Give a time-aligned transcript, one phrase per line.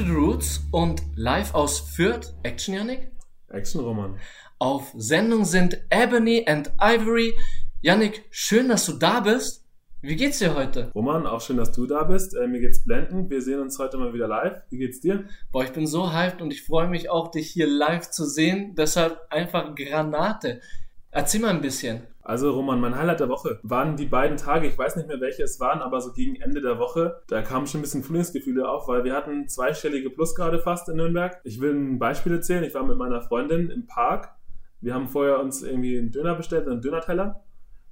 [0.00, 2.32] to the Roots und live aus Fürth.
[2.42, 3.10] Action, Yannick?
[3.50, 4.18] Action, Roman.
[4.58, 7.34] Auf Sendung sind Ebony and Ivory.
[7.82, 9.66] Yannick, schön, dass du da bist.
[10.00, 10.90] Wie geht's dir heute?
[10.94, 12.34] Roman, auch schön, dass du da bist.
[12.34, 13.28] Äh, mir geht's blendend.
[13.28, 14.62] Wir sehen uns heute mal wieder live.
[14.70, 15.24] Wie geht's dir?
[15.52, 18.74] Boah, ich bin so hyped und ich freue mich auch, dich hier live zu sehen.
[18.76, 20.62] Deshalb einfach Granate.
[21.10, 22.06] Erzähl mal ein bisschen.
[22.22, 25.42] Also Roman, mein Highlight der Woche waren die beiden Tage, ich weiß nicht mehr welche
[25.42, 28.88] es waren, aber so gegen Ende der Woche, da kamen schon ein bisschen Frühlingsgefühle auf,
[28.88, 31.40] weil wir hatten zweistellige Plusgrade fast in Nürnberg.
[31.44, 34.34] Ich will ein Beispiel erzählen, ich war mit meiner Freundin im Park,
[34.80, 37.40] wir haben vorher uns irgendwie einen Döner bestellt, einen Dönerteller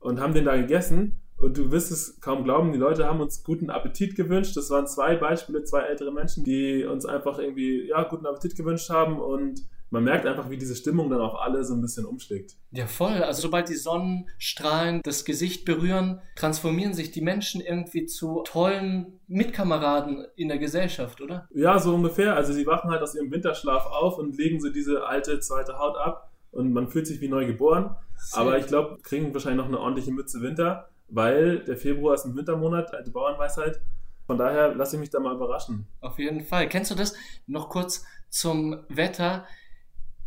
[0.00, 1.20] und haben den da gegessen.
[1.36, 4.56] Und du wirst es kaum glauben, die Leute haben uns guten Appetit gewünscht.
[4.56, 8.90] Das waren zwei Beispiele, zwei ältere Menschen, die uns einfach irgendwie, ja, guten Appetit gewünscht
[8.90, 9.20] haben.
[9.20, 12.56] Und man merkt einfach, wie diese Stimmung dann auf alle so ein bisschen umschlägt.
[12.70, 13.22] Ja, voll.
[13.22, 20.26] Also sobald die Sonnenstrahlen das Gesicht berühren, transformieren sich die Menschen irgendwie zu tollen Mitkameraden
[20.36, 21.48] in der Gesellschaft, oder?
[21.54, 22.36] Ja, so ungefähr.
[22.36, 25.96] Also sie wachen halt aus ihrem Winterschlaf auf und legen so diese alte zweite Haut
[25.96, 27.96] ab und man fühlt sich wie neu geboren.
[28.16, 32.26] Sehr Aber ich glaube, kriegen wahrscheinlich noch eine ordentliche Mütze Winter, weil der Februar ist
[32.26, 33.80] ein Wintermonat, alte Bauernweisheit.
[34.26, 35.86] Von daher lasse ich mich da mal überraschen.
[36.00, 36.68] Auf jeden Fall.
[36.68, 37.14] Kennst du das?
[37.46, 39.46] Noch kurz zum Wetter.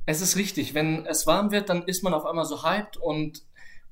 [0.06, 3.44] Es ist richtig, wenn es warm wird, dann ist man auf einmal so hyped und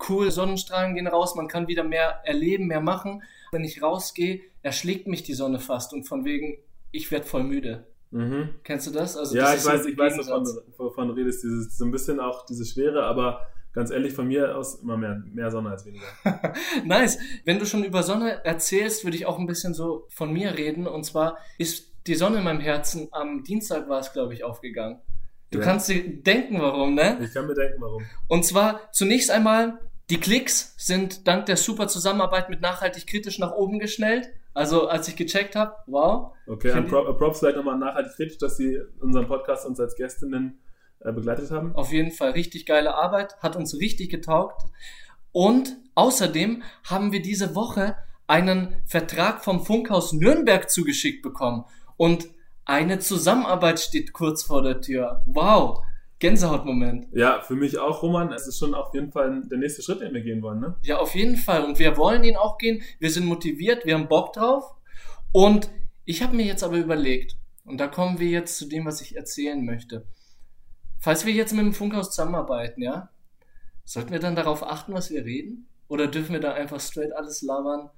[0.07, 3.23] cool, Sonnenstrahlen gehen raus, man kann wieder mehr erleben, mehr machen.
[3.51, 6.57] Wenn ich rausgehe, erschlägt mich die Sonne fast und von wegen,
[6.91, 7.85] ich werde voll müde.
[8.11, 8.55] Mhm.
[8.63, 9.17] Kennst du das?
[9.17, 11.43] Also ja, das ich weiß, ich weiß, wovon, wovon du redest.
[11.43, 15.21] Dieses, so ein bisschen auch diese Schwere, aber ganz ehrlich, von mir aus immer mehr,
[15.31, 16.05] mehr Sonne als weniger.
[16.85, 17.19] nice.
[17.45, 20.87] Wenn du schon über Sonne erzählst, würde ich auch ein bisschen so von mir reden.
[20.87, 24.99] Und zwar ist die Sonne in meinem Herzen am Dienstag war es, glaube ich, aufgegangen.
[25.51, 25.63] Du ja.
[25.63, 27.19] kannst dir denken, warum, ne?
[27.23, 28.03] Ich kann mir denken, warum.
[28.27, 33.51] Und zwar zunächst einmal, die Klicks sind dank der super Zusammenarbeit mit nachhaltig kritisch nach
[33.51, 34.29] oben geschnellt.
[34.53, 36.33] Also als ich gecheckt habe, wow.
[36.47, 40.59] Okay, an Pro Props vielleicht nochmal nachhaltig kritisch, dass sie unseren Podcast uns als Gästinnen
[40.99, 41.75] äh, begleitet haben.
[41.75, 44.63] Auf jeden Fall richtig geile Arbeit, hat uns richtig getaugt.
[45.31, 47.95] Und außerdem haben wir diese Woche
[48.27, 51.65] einen Vertrag vom Funkhaus Nürnberg zugeschickt bekommen.
[51.97, 52.27] Und
[52.69, 55.23] eine Zusammenarbeit steht kurz vor der Tür.
[55.25, 55.79] Wow.
[56.19, 57.07] Gänsehautmoment.
[57.13, 58.31] Ja, für mich auch, Roman.
[58.31, 60.75] Es ist schon auf jeden Fall der nächste Schritt, den wir gehen wollen, ne?
[60.83, 61.63] Ja, auf jeden Fall.
[61.63, 62.81] Und wir wollen ihn auch gehen.
[62.99, 64.75] Wir sind motiviert, wir haben Bock drauf.
[65.31, 65.69] Und
[66.05, 69.15] ich habe mir jetzt aber überlegt, und da kommen wir jetzt zu dem, was ich
[69.15, 70.05] erzählen möchte.
[70.99, 73.09] Falls wir jetzt mit dem Funkhaus zusammenarbeiten, ja,
[73.85, 75.67] sollten wir dann darauf achten, was wir reden?
[75.87, 77.89] Oder dürfen wir da einfach straight alles labern,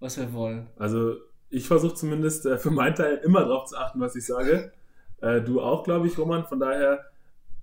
[0.00, 0.68] was wir wollen?
[0.76, 1.14] Also
[1.50, 4.72] ich versuche zumindest äh, für meinen Teil immer darauf zu achten, was ich sage.
[5.20, 6.44] Äh, du auch, glaube ich, Roman.
[6.44, 7.04] Von daher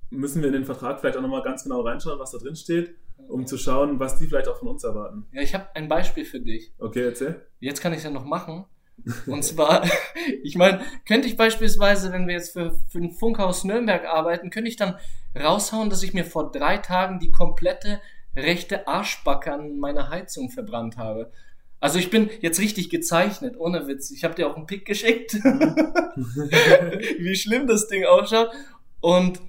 [0.09, 2.95] müssen wir in den Vertrag vielleicht auch nochmal ganz genau reinschauen, was da drin steht,
[3.28, 5.28] um zu schauen, was die vielleicht auch von uns erwarten.
[5.31, 6.74] Ja, ich habe ein Beispiel für dich.
[6.79, 7.45] Okay, erzähl.
[7.59, 8.66] Jetzt kann ich es ja noch machen.
[9.28, 9.84] Und zwar,
[10.44, 14.69] ich meine, könnte ich beispielsweise, wenn wir jetzt für, für ein Funkhaus Nürnberg arbeiten, könnte
[14.69, 14.95] ich dann
[15.38, 18.00] raushauen, dass ich mir vor drei Tagen die komplette
[18.35, 21.31] rechte Arschbacke an meiner Heizung verbrannt habe.
[21.80, 24.12] Also ich bin jetzt richtig gezeichnet, ohne Witz.
[24.12, 28.50] Ich habe dir auch einen Pick geschickt, wie schlimm das Ding ausschaut.
[29.02, 29.40] Und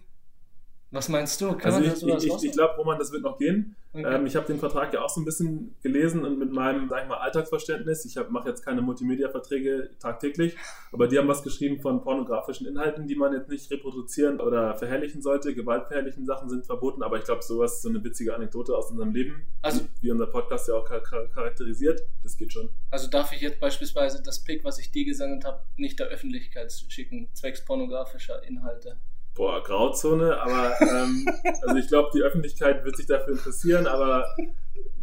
[0.97, 1.53] was meinst du?
[1.53, 3.77] Kann also ich, ich, ich, ich glaube, Roman, das wird noch gehen.
[3.93, 4.15] Okay.
[4.15, 7.03] Ähm, ich habe den Vertrag ja auch so ein bisschen gelesen und mit meinem, sag
[7.03, 8.05] ich mal, Alltagsverständnis.
[8.05, 10.57] Ich mache jetzt keine Multimedia-Verträge tagtäglich,
[10.93, 15.23] aber die haben was geschrieben von pornografischen Inhalten, die man jetzt nicht reproduzieren oder verherrlichen
[15.23, 15.55] sollte.
[15.55, 19.15] Gewaltverherrlichen Sachen sind verboten, aber ich glaube, sowas ist so eine witzige Anekdote aus unserem
[19.15, 22.03] Leben, also, wie unser Podcast ja auch charakterisiert.
[22.23, 22.71] Das geht schon.
[22.91, 26.73] Also darf ich jetzt beispielsweise das Pick, was ich dir gesendet habe, nicht der Öffentlichkeit
[26.89, 28.99] schicken, zwecks pornografischer Inhalte?
[29.37, 31.29] Boah, Grauzone, aber ähm,
[31.63, 34.27] also ich glaube, die Öffentlichkeit wird sich dafür interessieren, aber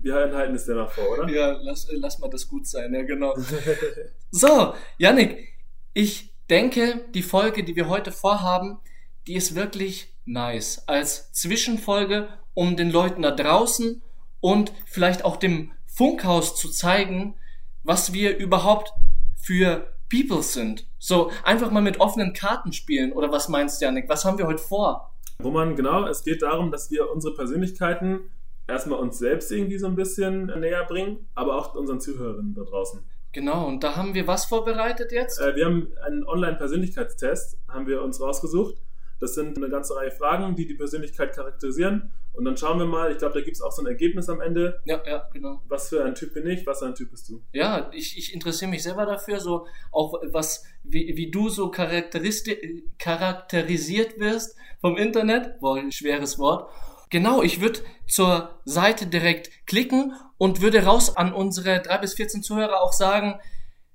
[0.01, 1.29] wir halten es dennoch vor, oder?
[1.29, 3.35] Ja, lass, lass mal das gut sein, ja genau.
[4.31, 5.53] so, Yannick,
[5.93, 8.79] ich denke, die Folge, die wir heute vorhaben,
[9.27, 10.83] die ist wirklich nice.
[10.87, 14.01] Als Zwischenfolge, um den Leuten da draußen
[14.41, 17.35] und vielleicht auch dem Funkhaus zu zeigen,
[17.83, 18.93] was wir überhaupt
[19.35, 20.85] für People sind.
[20.99, 23.13] So, einfach mal mit offenen Karten spielen.
[23.13, 24.07] Oder was meinst du, Janik?
[24.07, 25.11] Was haben wir heute vor?
[25.43, 28.19] Roman, genau, es geht darum, dass wir unsere Persönlichkeiten
[28.67, 32.99] erstmal uns selbst irgendwie so ein bisschen näher bringen, aber auch unseren Zuhörerinnen da draußen.
[33.31, 35.41] Genau, und da haben wir was vorbereitet jetzt?
[35.41, 38.75] Äh, wir haben einen Online-Persönlichkeitstest, haben wir uns rausgesucht.
[39.19, 42.11] Das sind eine ganze Reihe Fragen, die die Persönlichkeit charakterisieren.
[42.33, 44.41] Und dann schauen wir mal, ich glaube, da gibt es auch so ein Ergebnis am
[44.41, 44.81] Ende.
[44.85, 45.61] Ja, ja, genau.
[45.67, 47.43] Was für ein Typ bin ich, was für ein Typ bist du?
[47.51, 54.19] Ja, ich, ich interessiere mich selber dafür, so auch was, wie, wie du so charakterisiert
[54.19, 55.59] wirst vom Internet.
[55.59, 56.71] Boah, schweres Wort.
[57.11, 62.41] Genau, ich würde zur Seite direkt klicken und würde raus an unsere drei bis 14
[62.41, 63.39] Zuhörer auch sagen,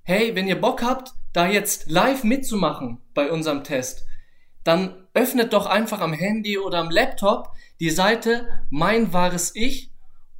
[0.02, 4.06] hey, wenn ihr Bock habt, da jetzt live mitzumachen bei unserem Test,
[4.62, 7.50] dann öffnet doch einfach am Handy oder am Laptop
[7.81, 9.91] die Seite Mein wahres Ich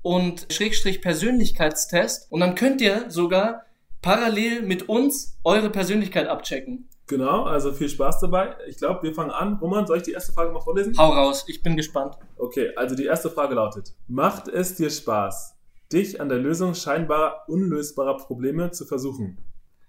[0.03, 3.63] und Schrägstrich Persönlichkeitstest und dann könnt ihr sogar
[4.03, 6.89] parallel mit uns eure Persönlichkeit abchecken.
[7.09, 8.55] Genau, also viel Spaß dabei.
[8.69, 9.55] Ich glaube, wir fangen an.
[9.55, 10.97] Roman, soll ich die erste Frage mal vorlesen?
[10.97, 12.17] Hau raus, ich bin gespannt.
[12.37, 15.57] Okay, also die erste Frage lautet: Macht es dir Spaß,
[15.93, 19.39] dich an der Lösung scheinbar unlösbarer Probleme zu versuchen?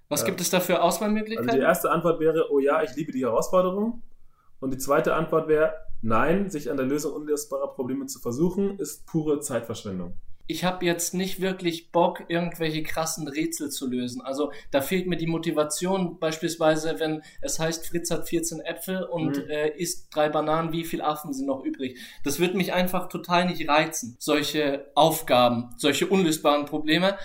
[0.08, 1.50] Was gibt es da für Auswahlmöglichkeiten?
[1.50, 4.02] Also die erste Antwort wäre: Oh ja, ich liebe die Herausforderung.
[4.60, 9.06] Und die zweite Antwort wäre: Nein, sich an der Lösung unlösbarer Probleme zu versuchen, ist
[9.06, 10.16] pure Zeitverschwendung
[10.50, 14.22] ich habe jetzt nicht wirklich Bock, irgendwelche krassen Rätsel zu lösen.
[14.22, 19.38] Also da fehlt mir die Motivation, beispielsweise, wenn es heißt, Fritz hat 14 Äpfel und
[19.38, 19.50] mhm.
[19.52, 22.00] äh, isst drei Bananen, wie viel Affen sind noch übrig?
[22.24, 27.16] Das wird mich einfach total nicht reizen, solche Aufgaben, solche unlösbaren Probleme.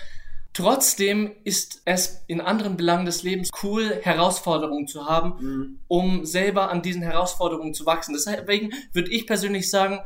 [0.55, 5.79] Trotzdem ist es in anderen Belangen des Lebens cool, Herausforderungen zu haben, mhm.
[5.87, 8.13] um selber an diesen Herausforderungen zu wachsen.
[8.13, 9.99] Deswegen würde ich persönlich sagen,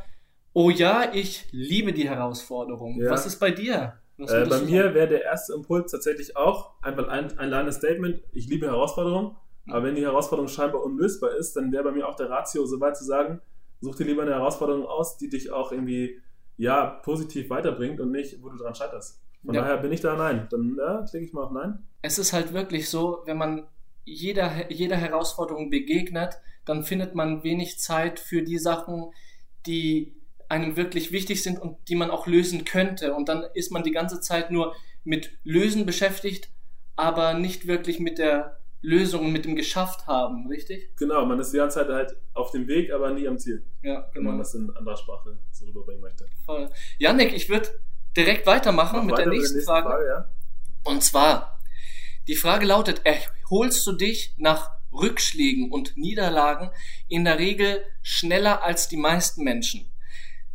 [0.54, 3.00] Oh ja, ich liebe die Herausforderung.
[3.00, 3.12] Ja.
[3.12, 3.94] Was ist bei dir?
[4.18, 8.22] Äh, bei mir wäre der erste Impuls tatsächlich auch einfach ein, ein kleines Statement.
[8.34, 9.74] Ich liebe Herausforderungen, mhm.
[9.74, 12.80] aber wenn die Herausforderung scheinbar unlösbar ist, dann wäre bei mir auch der Ratio so
[12.80, 13.42] weit zu sagen,
[13.80, 16.20] such dir lieber eine Herausforderung aus, die dich auch irgendwie
[16.58, 19.22] ja, positiv weiterbringt und nicht, wo du dran scheiterst.
[19.46, 19.62] Von ja.
[19.62, 20.48] daher bin ich da nein.
[20.50, 21.80] Dann ja, klicke ich mal auf nein.
[22.02, 23.68] Es ist halt wirklich so, wenn man
[24.06, 29.12] jeder, jeder Herausforderung begegnet, dann findet man wenig Zeit für die Sachen,
[29.66, 30.16] die
[30.50, 33.14] einem wirklich wichtig sind und die man auch lösen könnte.
[33.14, 36.50] Und dann ist man die ganze Zeit nur mit Lösen beschäftigt,
[36.96, 40.96] aber nicht wirklich mit der Lösung, mit dem Geschafft haben, richtig?
[40.96, 43.66] Genau, man ist die ganze Zeit halt auf dem Weg, aber nie am Ziel.
[43.82, 44.14] Ja, genau.
[44.14, 46.26] Wenn man das in anderer Sprache so rüberbringen möchte.
[46.46, 46.70] Voll.
[46.98, 47.70] Janik, ich würde
[48.16, 49.90] direkt weitermachen Mach mit weiter der nächsten, nächsten Frage.
[49.90, 50.30] Frage ja.
[50.84, 51.60] Und zwar,
[52.28, 56.72] die Frage lautet, erholst du dich nach Rückschlägen und Niederlagen
[57.08, 59.92] in der Regel schneller als die meisten Menschen?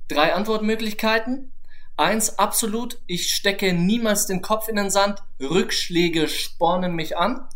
[0.09, 1.53] Drei Antwortmöglichkeiten.
[1.97, 7.49] Eins, absolut, ich stecke niemals den Kopf in den Sand, Rückschläge spornen mich an.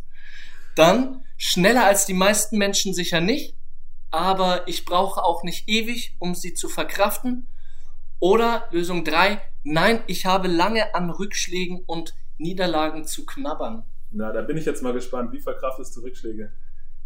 [0.76, 3.56] Dann, schneller als die meisten Menschen sicher nicht,
[4.10, 7.48] aber ich brauche auch nicht ewig, um sie zu verkraften.
[8.20, 13.84] Oder Lösung drei, nein, ich habe lange an Rückschlägen und Niederlagen zu knabbern.
[14.10, 15.32] Na, da bin ich jetzt mal gespannt.
[15.32, 16.52] Wie verkraftest du Rückschläge?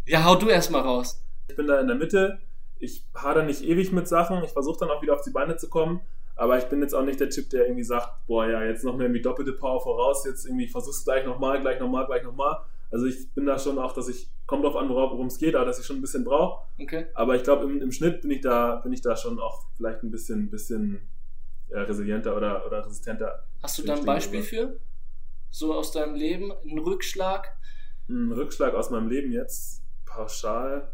[0.05, 1.23] Ja, hau du erst mal raus.
[1.47, 2.39] Ich bin da in der Mitte
[2.83, 5.69] ich hader nicht ewig mit Sachen, ich versuche dann auch wieder auf die Beine zu
[5.69, 6.01] kommen,
[6.35, 8.97] aber ich bin jetzt auch nicht der Typ, der irgendwie sagt, boah, ja, jetzt noch
[8.97, 12.57] mehr wie doppelte Power voraus, jetzt irgendwie versuch's gleich nochmal, gleich nochmal, gleich nochmal.
[12.93, 15.65] Also ich bin da schon auch, dass ich, kommt drauf an, worum es geht, aber
[15.65, 16.67] dass ich schon ein bisschen brauche.
[16.79, 17.07] Okay.
[17.15, 20.03] Aber ich glaube, im, im, Schnitt bin ich da, bin ich da schon auch vielleicht
[20.03, 21.09] ein bisschen, bisschen
[21.69, 23.47] ja, resilienter oder, oder resistenter.
[23.63, 24.79] Hast du da ein Beispiel für?
[25.49, 26.51] So aus deinem Leben?
[26.51, 27.57] Ein Rückschlag?
[28.07, 30.93] Ein Rückschlag aus meinem Leben jetzt pauschal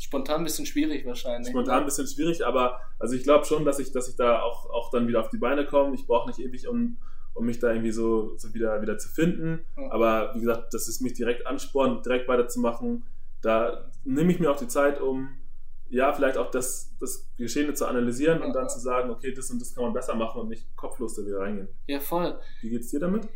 [0.00, 1.50] Spontan ein bisschen schwierig wahrscheinlich.
[1.50, 4.70] Spontan ein bisschen schwierig, aber also ich glaube schon, dass ich, dass ich da auch,
[4.70, 5.94] auch dann wieder auf die Beine komme.
[5.94, 6.96] Ich brauche nicht ewig, um,
[7.34, 9.64] um mich da irgendwie so, so wieder, wieder zu finden.
[9.76, 9.90] Ja.
[9.90, 13.04] Aber wie gesagt, das ist mich direkt anspornt, direkt weiterzumachen.
[13.42, 15.30] Da nehme ich mir auch die Zeit, um
[15.88, 19.60] ja, vielleicht auch das, das Geschehene zu analysieren und dann zu sagen, okay, das und
[19.60, 21.68] das kann man besser machen und nicht kopflos da wieder reingehen.
[21.86, 22.38] Ja, voll.
[22.60, 23.28] Wie geht's dir damit?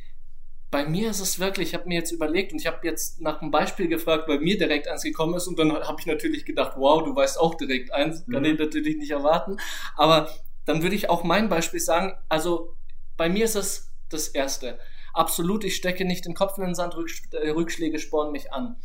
[0.74, 3.40] bei mir ist es wirklich, ich habe mir jetzt überlegt und ich habe jetzt nach
[3.40, 6.72] einem Beispiel gefragt, weil mir direkt eins gekommen ist und dann habe ich natürlich gedacht,
[6.76, 8.48] wow, du weißt auch direkt eins, kann mhm.
[8.48, 9.58] ich natürlich nicht erwarten.
[9.94, 10.28] Aber
[10.64, 12.74] dann würde ich auch mein Beispiel sagen, also
[13.16, 14.78] bei mir ist es das Erste.
[15.12, 16.94] Absolut, ich stecke nicht den Kopf in den Sand,
[17.32, 18.76] äh, Rückschläge spornen mich an.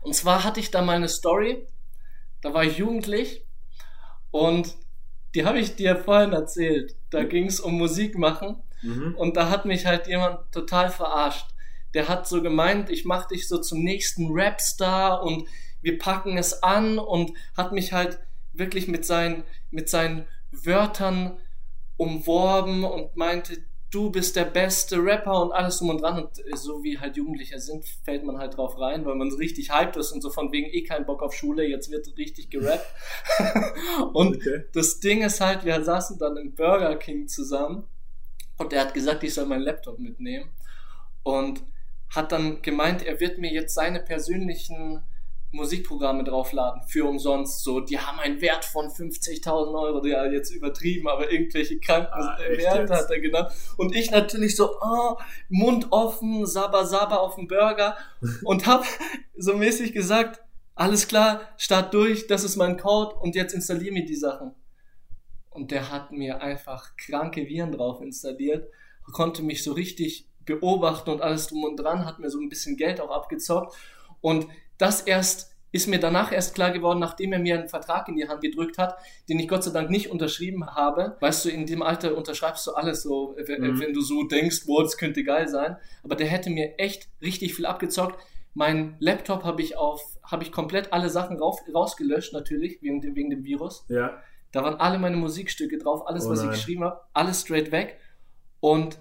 [0.00, 1.66] Und zwar hatte ich da mal eine Story,
[2.40, 3.44] da war ich jugendlich
[4.30, 4.76] und
[5.34, 6.96] die habe ich dir vorhin erzählt.
[7.10, 9.14] Da ging es um Musik machen Mhm.
[9.16, 11.46] Und da hat mich halt jemand total verarscht.
[11.94, 15.48] Der hat so gemeint, ich mach dich so zum nächsten Rapstar und
[15.80, 18.18] wir packen es an und hat mich halt
[18.52, 21.38] wirklich mit seinen, mit seinen Wörtern
[21.98, 23.58] umworben und meinte,
[23.90, 26.24] du bist der beste Rapper und alles drum und dran.
[26.24, 29.96] Und so wie halt Jugendliche sind, fällt man halt drauf rein, weil man richtig hyped
[29.96, 32.86] ist und so von wegen eh keinen Bock auf Schule, jetzt wird richtig gerappt.
[34.14, 34.64] und okay.
[34.72, 37.84] das Ding ist halt, wir saßen dann im Burger King zusammen
[38.56, 40.50] und er hat gesagt, ich soll meinen Laptop mitnehmen.
[41.22, 41.62] Und
[42.10, 45.02] hat dann gemeint, er wird mir jetzt seine persönlichen
[45.50, 47.62] Musikprogramme draufladen für umsonst.
[47.62, 52.38] So, die haben einen Wert von 50.000 Euro, ja jetzt übertrieben, aber irgendwelche kranken ah,
[52.38, 53.52] Werte hat er genannt.
[53.76, 55.16] Und ich natürlich so, oh,
[55.48, 57.96] Mund offen, Saba Saba auf dem Burger
[58.44, 58.84] und hab
[59.36, 60.40] so mäßig gesagt,
[60.74, 64.54] alles klar, start durch, das ist mein Code und jetzt installier mir die Sachen
[65.58, 68.70] und der hat mir einfach kranke Viren drauf installiert,
[69.12, 72.76] konnte mich so richtig beobachten und alles drum und dran, hat mir so ein bisschen
[72.76, 73.74] Geld auch abgezockt.
[74.20, 74.46] Und
[74.78, 78.26] das erst ist mir danach erst klar geworden, nachdem er mir einen Vertrag in die
[78.26, 78.96] Hand gedrückt hat,
[79.28, 81.16] den ich Gott sei Dank nicht unterschrieben habe.
[81.20, 83.78] Weißt du, in dem Alter unterschreibst du alles so, mhm.
[83.78, 85.76] wenn du so denkst, boah, das könnte geil sein.
[86.02, 88.18] Aber der hätte mir echt richtig viel abgezockt.
[88.54, 93.14] Mein Laptop habe ich auf, habe ich komplett alle Sachen rauf, rausgelöscht, natürlich, wegen, dem,
[93.14, 93.84] wegen dem Virus.
[93.88, 94.22] Ja.
[94.52, 97.98] Da waren alle meine Musikstücke drauf, alles, oh was ich geschrieben habe, alles straight weg.
[98.60, 98.98] Und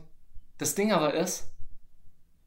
[0.57, 1.49] das Ding aber ist,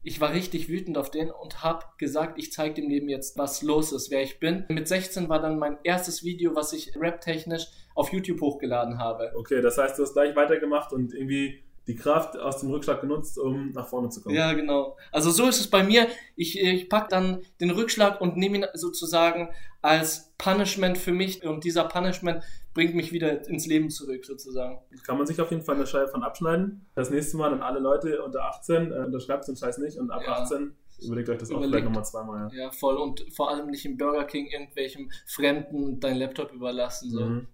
[0.03, 3.61] ich war richtig wütend auf den und habe gesagt, ich zeige dem Leben jetzt, was
[3.61, 4.65] los ist, wer ich bin.
[4.69, 9.31] Mit 16 war dann mein erstes Video, was ich rap-technisch auf YouTube hochgeladen habe.
[9.35, 13.39] Okay, das heißt, du hast gleich weitergemacht und irgendwie die Kraft aus dem Rückschlag genutzt,
[13.39, 14.35] um nach vorne zu kommen.
[14.35, 14.97] Ja, genau.
[15.11, 16.07] Also so ist es bei mir.
[16.35, 19.49] Ich, ich packe dann den Rückschlag und nehme ihn sozusagen
[19.81, 24.79] als Punishment für mich und dieser Punishment bringt mich wieder ins Leben zurück sozusagen.
[25.05, 26.85] Kann man sich auf jeden Fall eine Scheibe von abschneiden.
[26.95, 30.21] Das nächste Mal an alle Leute unter 18, äh, unterschreibt den Scheiß nicht und ab
[30.23, 30.33] ja.
[30.33, 31.67] 18 überlegt euch das Überlegt.
[31.67, 32.49] auch vielleicht nochmal zweimal.
[32.53, 32.63] Ja.
[32.65, 32.71] ja.
[32.71, 37.09] voll und vor allem nicht im Burger King irgendwelchem Fremden dein Laptop überlassen.
[37.09, 37.25] So.
[37.25, 37.47] Mhm.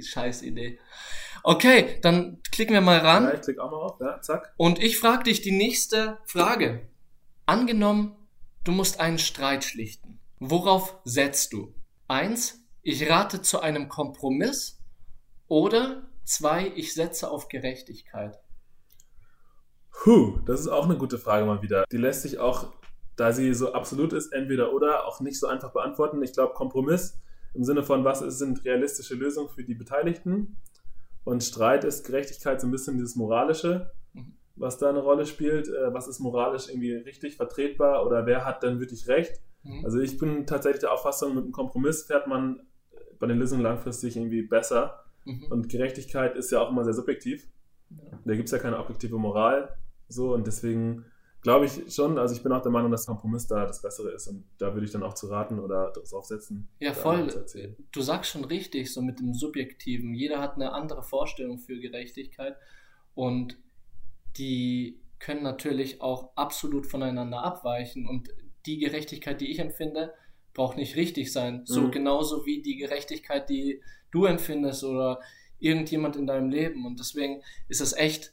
[0.00, 0.78] Scheiß Idee.
[1.48, 3.22] Okay, dann klicken wir mal ran.
[3.22, 4.52] Ja, ich klick auch mal auf, ja, zack.
[4.56, 6.88] Und ich frage dich die nächste Frage.
[7.46, 8.16] Angenommen,
[8.64, 10.18] du musst einen Streit schlichten.
[10.40, 11.72] Worauf setzt du?
[12.08, 14.80] Eins, ich rate zu einem Kompromiss.
[15.46, 18.40] Oder zwei, ich setze auf Gerechtigkeit.
[19.92, 21.84] Puh, das ist auch eine gute Frage mal wieder.
[21.92, 22.72] Die lässt sich auch,
[23.14, 26.20] da sie so absolut ist, entweder oder auch nicht so einfach beantworten.
[26.24, 27.20] Ich glaube, Kompromiss
[27.54, 30.56] im Sinne von, was sind realistische Lösungen für die Beteiligten.
[31.26, 34.34] Und Streit ist Gerechtigkeit so ein bisschen dieses Moralische, mhm.
[34.54, 35.66] was da eine Rolle spielt.
[35.66, 39.40] Äh, was ist moralisch irgendwie richtig vertretbar oder wer hat dann wirklich recht?
[39.64, 39.84] Mhm.
[39.84, 42.60] Also ich bin tatsächlich der Auffassung, mit einem Kompromiss fährt man
[43.18, 45.00] bei den Lösungen langfristig irgendwie besser.
[45.24, 45.46] Mhm.
[45.50, 47.48] Und Gerechtigkeit ist ja auch immer sehr subjektiv.
[47.90, 48.20] Ja.
[48.24, 49.76] Da gibt es ja keine objektive Moral.
[50.06, 51.06] So, und deswegen
[51.46, 54.26] glaube ich schon, also ich bin auch der Meinung, dass Kompromiss da das Bessere ist
[54.26, 56.68] und da würde ich dann auch zu raten oder drauf setzen.
[56.80, 57.28] Ja, voll.
[57.92, 60.12] Du sagst schon richtig, so mit dem Subjektiven.
[60.12, 62.56] Jeder hat eine andere Vorstellung für Gerechtigkeit
[63.14, 63.56] und
[64.36, 68.28] die können natürlich auch absolut voneinander abweichen und
[68.66, 70.14] die Gerechtigkeit, die ich empfinde,
[70.52, 71.62] braucht nicht richtig sein.
[71.64, 71.90] So mhm.
[71.92, 75.20] genauso wie die Gerechtigkeit, die du empfindest oder
[75.60, 76.84] irgendjemand in deinem Leben.
[76.86, 78.32] Und deswegen ist es echt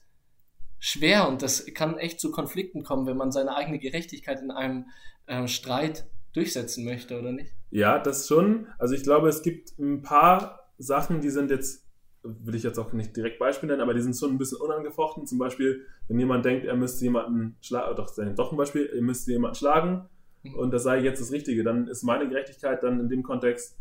[0.84, 4.88] schwer und das kann echt zu Konflikten kommen, wenn man seine eigene Gerechtigkeit in einem
[5.28, 7.54] äh, Streit durchsetzen möchte, oder nicht?
[7.72, 8.68] Ja, das schon.
[8.78, 11.86] Also ich glaube, es gibt ein paar Sachen, die sind jetzt,
[12.22, 15.26] will ich jetzt auch nicht direkt Beispiel nennen, aber die sind schon ein bisschen unangefochten.
[15.26, 19.32] Zum Beispiel, wenn jemand denkt, er müsste jemanden schlagen, doch, doch ein Beispiel, er müsste
[19.32, 20.10] jemanden schlagen
[20.44, 20.56] mhm.
[20.56, 23.78] und das sei jetzt das Richtige, dann ist meine Gerechtigkeit dann in dem Kontext,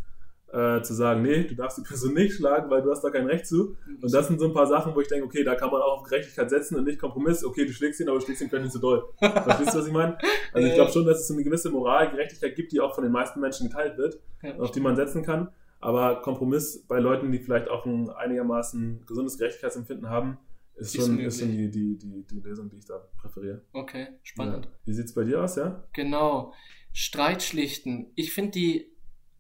[0.52, 3.26] äh, zu sagen, nee, du darfst die Person nicht schlagen, weil du hast da kein
[3.26, 3.76] Recht zu.
[4.00, 6.00] Und das sind so ein paar Sachen, wo ich denke, okay, da kann man auch
[6.00, 7.42] auf Gerechtigkeit setzen und nicht Kompromiss.
[7.42, 9.08] Okay, du schlägst ihn, aber du schlägst ihn vielleicht nicht so doll.
[9.18, 10.18] Verstehst du, was ich meine?
[10.52, 13.12] Also ich glaube schon, dass es eine gewisse Moral, Gerechtigkeit gibt, die auch von den
[13.12, 14.20] meisten Menschen geteilt wird,
[14.58, 15.48] auf die man setzen kann.
[15.80, 20.38] Aber Kompromiss bei Leuten, die vielleicht auch ein einigermaßen gesundes Gerechtigkeitsempfinden haben,
[20.76, 23.62] ist schon, ist schon die, die, die, die Lösung, die ich da präferiere.
[23.72, 24.66] Okay, spannend.
[24.66, 24.72] Ja.
[24.84, 25.84] Wie sieht es bei dir aus, ja?
[25.92, 26.52] Genau.
[26.92, 28.12] Streit schlichten.
[28.14, 28.91] Ich finde die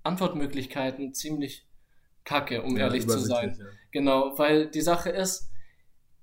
[0.02, 1.66] Antwortmöglichkeiten ziemlich
[2.24, 3.56] kacke, um ja, ehrlich zu sein.
[3.58, 3.66] Ja.
[3.90, 5.50] Genau, weil die Sache ist,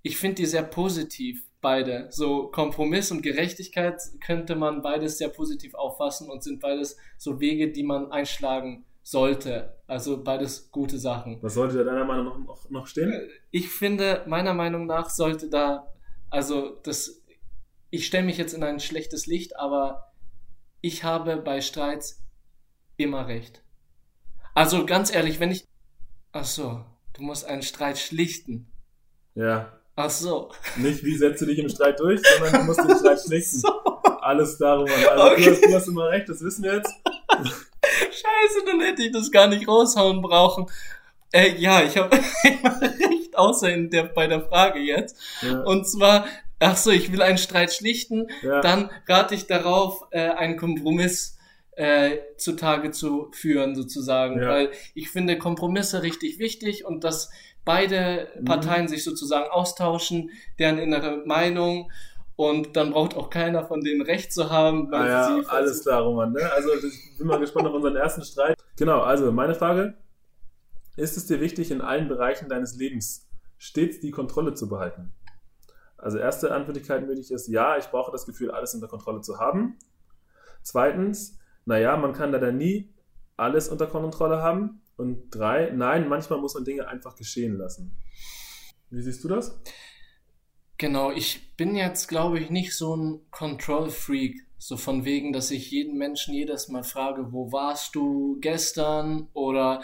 [0.01, 2.07] ich finde die sehr positiv, beide.
[2.11, 7.71] So Kompromiss und Gerechtigkeit könnte man beides sehr positiv auffassen und sind beides so Wege,
[7.71, 9.75] die man einschlagen sollte.
[9.87, 11.41] Also beides gute Sachen.
[11.41, 13.11] Was sollte da deiner Meinung nach noch, stehen?
[13.11, 15.91] Äh, ich finde, meiner Meinung nach sollte da,
[16.29, 17.23] also das,
[17.89, 20.13] ich stelle mich jetzt in ein schlechtes Licht, aber
[20.81, 22.23] ich habe bei Streits
[22.97, 23.63] immer recht.
[24.59, 25.63] Also ganz ehrlich, wenn ich.
[26.33, 28.69] Ach so, du musst einen Streit schlichten.
[29.33, 29.71] Ja.
[29.95, 30.51] Ach so.
[30.75, 33.59] Nicht wie setze dich im Streit durch, sondern du musst den Streit schlichten.
[33.59, 33.69] So.
[34.19, 34.89] Alles darum.
[35.09, 35.45] Also okay.
[35.45, 36.93] du, hast, du hast immer recht, das wissen wir jetzt.
[37.31, 40.69] Scheiße, dann hätte ich das gar nicht raushauen brauchen.
[41.31, 45.15] Äh, ja, ich habe recht, außer in der, bei der Frage jetzt.
[45.41, 45.61] Ja.
[45.61, 46.25] Und zwar,
[46.59, 48.59] ach so, ich will einen Streit schlichten, ja.
[48.59, 51.38] dann rate ich darauf, äh, einen Kompromiss
[51.79, 54.41] äh, zutage zu führen, sozusagen.
[54.41, 54.49] Ja.
[54.49, 57.31] Weil ich finde Kompromisse richtig wichtig und dass
[57.63, 58.43] beide mhm.
[58.43, 61.89] Parteien sich sozusagen austauschen, deren innere Meinung
[62.35, 64.91] und dann braucht auch keiner von denen Recht zu haben.
[64.91, 66.33] Weil ah ja, alles klar, Roman.
[66.33, 66.51] Ne?
[66.51, 68.57] Also ich bin mal gespannt auf unseren ersten Streit.
[68.75, 69.93] Genau, also meine Frage.
[70.97, 73.25] Ist es dir wichtig, in allen Bereichen deines Lebens
[73.57, 75.13] stets die Kontrolle zu behalten?
[75.97, 79.77] Also erste Antwortlichkeit möglich ist, ja, ich brauche das Gefühl, alles unter Kontrolle zu haben.
[80.61, 81.38] Zweitens,
[81.69, 82.89] naja, man kann leider nie
[83.37, 84.81] alles unter Kontrolle haben.
[84.97, 87.95] Und drei, nein, manchmal muss man Dinge einfach geschehen lassen.
[88.89, 89.61] Wie siehst du das?
[90.77, 94.47] Genau, ich bin jetzt, glaube ich, nicht so ein Control-Freak.
[94.57, 99.29] So von wegen, dass ich jeden Menschen jedes Mal frage, wo warst du gestern?
[99.33, 99.83] Oder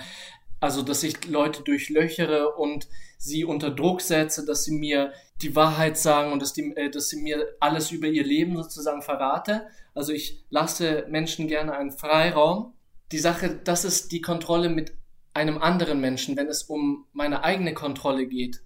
[0.59, 2.89] also, dass ich Leute durchlöchere und
[3.19, 7.09] sie unter Druck setze, dass sie mir die Wahrheit sagen und dass, die, äh, dass
[7.09, 9.67] sie mir alles über ihr Leben sozusagen verrate.
[9.95, 12.73] Also ich lasse Menschen gerne einen Freiraum.
[13.11, 14.93] Die Sache, das ist die Kontrolle mit
[15.33, 16.37] einem anderen Menschen.
[16.37, 18.61] Wenn es um meine eigene Kontrolle geht,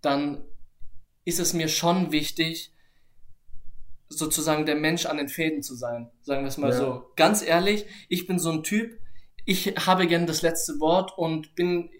[0.00, 0.42] dann
[1.24, 2.72] ist es mir schon wichtig,
[4.08, 6.10] sozusagen der Mensch an den Fäden zu sein.
[6.22, 6.76] Sagen wir es mal ja.
[6.76, 7.04] so.
[7.14, 8.98] Ganz ehrlich, ich bin so ein Typ,
[9.44, 11.90] ich habe gerne das letzte Wort und bin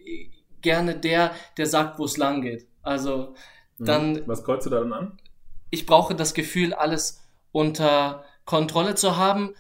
[0.63, 2.67] gerne der, der sagt, wo es lang geht.
[2.83, 3.35] Also
[3.79, 3.85] mhm.
[3.85, 4.29] dann.
[4.29, 5.19] Was kreuzt du da dann an?
[5.71, 7.23] Ich brauche das Gefühl, alles
[7.53, 9.55] unter Kontrolle zu haben,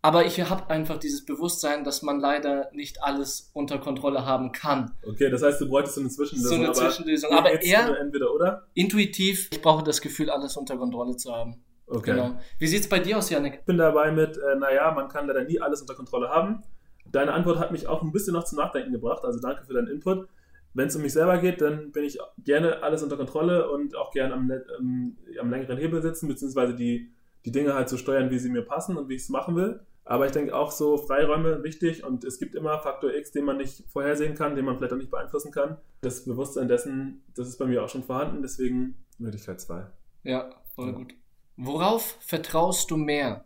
[0.00, 4.92] aber ich habe einfach dieses Bewusstsein, dass man leider nicht alles unter Kontrolle haben kann.
[5.06, 6.58] Okay, das heißt, du bräuchtest eine Zwischenlösung.
[6.58, 7.30] So eine Zwischenlösung.
[7.30, 8.66] Aber, aber eher entweder oder?
[8.72, 11.62] Intuitiv, ich brauche das Gefühl, alles unter Kontrolle zu haben.
[11.86, 12.12] Okay.
[12.12, 12.38] Genau.
[12.58, 13.58] Wie sieht es bei dir aus, Janik?
[13.60, 16.62] Ich bin dabei mit, äh, naja, man kann leider nie alles unter Kontrolle haben.
[17.04, 19.88] Deine Antwort hat mich auch ein bisschen noch zum Nachdenken gebracht, also danke für deinen
[19.88, 20.26] Input.
[20.72, 24.10] Wenn es um mich selber geht, dann bin ich gerne alles unter Kontrolle und auch
[24.10, 27.12] gerne am, ähm, am längeren Hebel sitzen, beziehungsweise die,
[27.44, 29.80] die Dinge halt so steuern, wie sie mir passen und wie ich es machen will.
[30.04, 33.56] Aber ich denke auch so Freiräume wichtig und es gibt immer Faktor X, den man
[33.56, 35.78] nicht vorhersehen kann, den man vielleicht auch nicht beeinflussen kann.
[36.00, 39.86] Das Bewusstsein dessen, das ist bei mir auch schon vorhanden, deswegen Möglichkeit 2.
[40.24, 40.92] Ja, voll ja.
[40.92, 41.14] gut.
[41.56, 43.44] Worauf vertraust du mehr?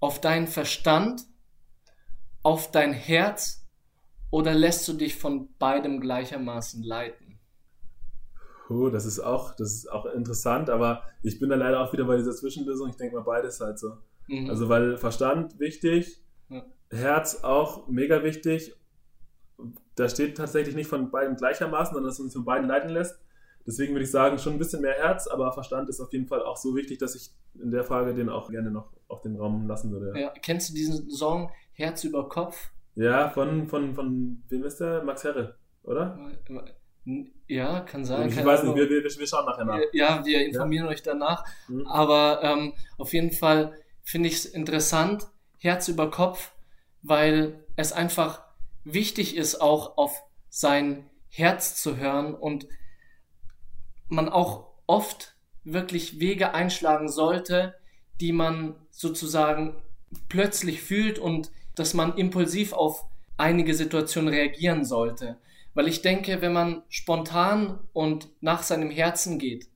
[0.00, 1.22] Auf deinen Verstand,
[2.42, 3.66] auf dein Herz
[4.30, 7.27] oder lässt du dich von beidem gleichermaßen leiten?
[8.70, 12.04] Oh, das ist auch, das ist auch interessant, aber ich bin da leider auch wieder
[12.04, 12.90] bei dieser Zwischenlösung.
[12.90, 13.96] Ich denke mal, beides halt so.
[14.28, 14.50] Mhm.
[14.50, 16.64] Also, weil Verstand wichtig, ja.
[16.90, 18.74] Herz auch mega wichtig.
[19.94, 23.18] Da steht tatsächlich nicht von beiden gleichermaßen, sondern dass man sich von beiden leiten lässt.
[23.66, 26.42] Deswegen würde ich sagen, schon ein bisschen mehr Herz, aber Verstand ist auf jeden Fall
[26.42, 29.66] auch so wichtig, dass ich in der Frage den auch gerne noch auf den Raum
[29.66, 30.18] lassen würde.
[30.18, 32.70] Ja, kennst du diesen Song Herz über Kopf?
[32.94, 35.02] Ja, von, von, von wem ist der?
[35.04, 36.18] Max Herre, oder?
[37.46, 38.28] Ja, kann sein.
[38.28, 39.80] Ich weiß nicht, wir, wir, wir schauen nachher nach.
[39.92, 40.92] Ja, wir informieren ja.
[40.92, 41.44] euch danach.
[41.68, 41.86] Mhm.
[41.86, 45.26] Aber ähm, auf jeden Fall finde ich es interessant,
[45.58, 46.52] Herz über Kopf,
[47.02, 48.42] weil es einfach
[48.84, 52.68] wichtig ist, auch auf sein Herz zu hören und
[54.08, 57.74] man auch oft wirklich Wege einschlagen sollte,
[58.20, 59.82] die man sozusagen
[60.28, 63.04] plötzlich fühlt und dass man impulsiv auf
[63.36, 65.36] einige Situationen reagieren sollte.
[65.78, 69.68] Weil ich denke, wenn man spontan und nach seinem Herzen geht,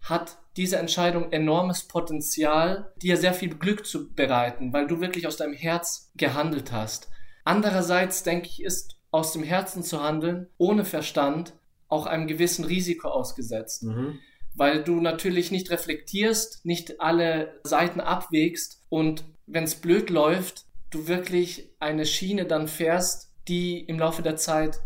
[0.00, 5.36] hat diese Entscheidung enormes Potenzial, dir sehr viel Glück zu bereiten, weil du wirklich aus
[5.36, 7.08] deinem Herz gehandelt hast.
[7.42, 11.54] Andererseits denke ich, ist aus dem Herzen zu handeln, ohne Verstand,
[11.88, 13.82] auch einem gewissen Risiko ausgesetzt.
[13.82, 14.20] Mhm.
[14.54, 21.08] Weil du natürlich nicht reflektierst, nicht alle Seiten abwägst und wenn es blöd läuft, du
[21.08, 24.78] wirklich eine Schiene dann fährst, die im Laufe der Zeit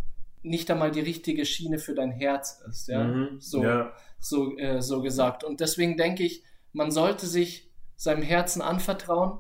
[0.44, 2.88] nicht einmal die richtige Schiene für dein Herz ist.
[2.88, 3.04] Ja?
[3.04, 3.40] Mhm.
[3.40, 3.64] So.
[3.64, 3.92] Ja
[4.24, 5.44] so, äh, so gesagt.
[5.44, 9.38] Und deswegen denke ich, man sollte sich seinem Herzen anvertrauen,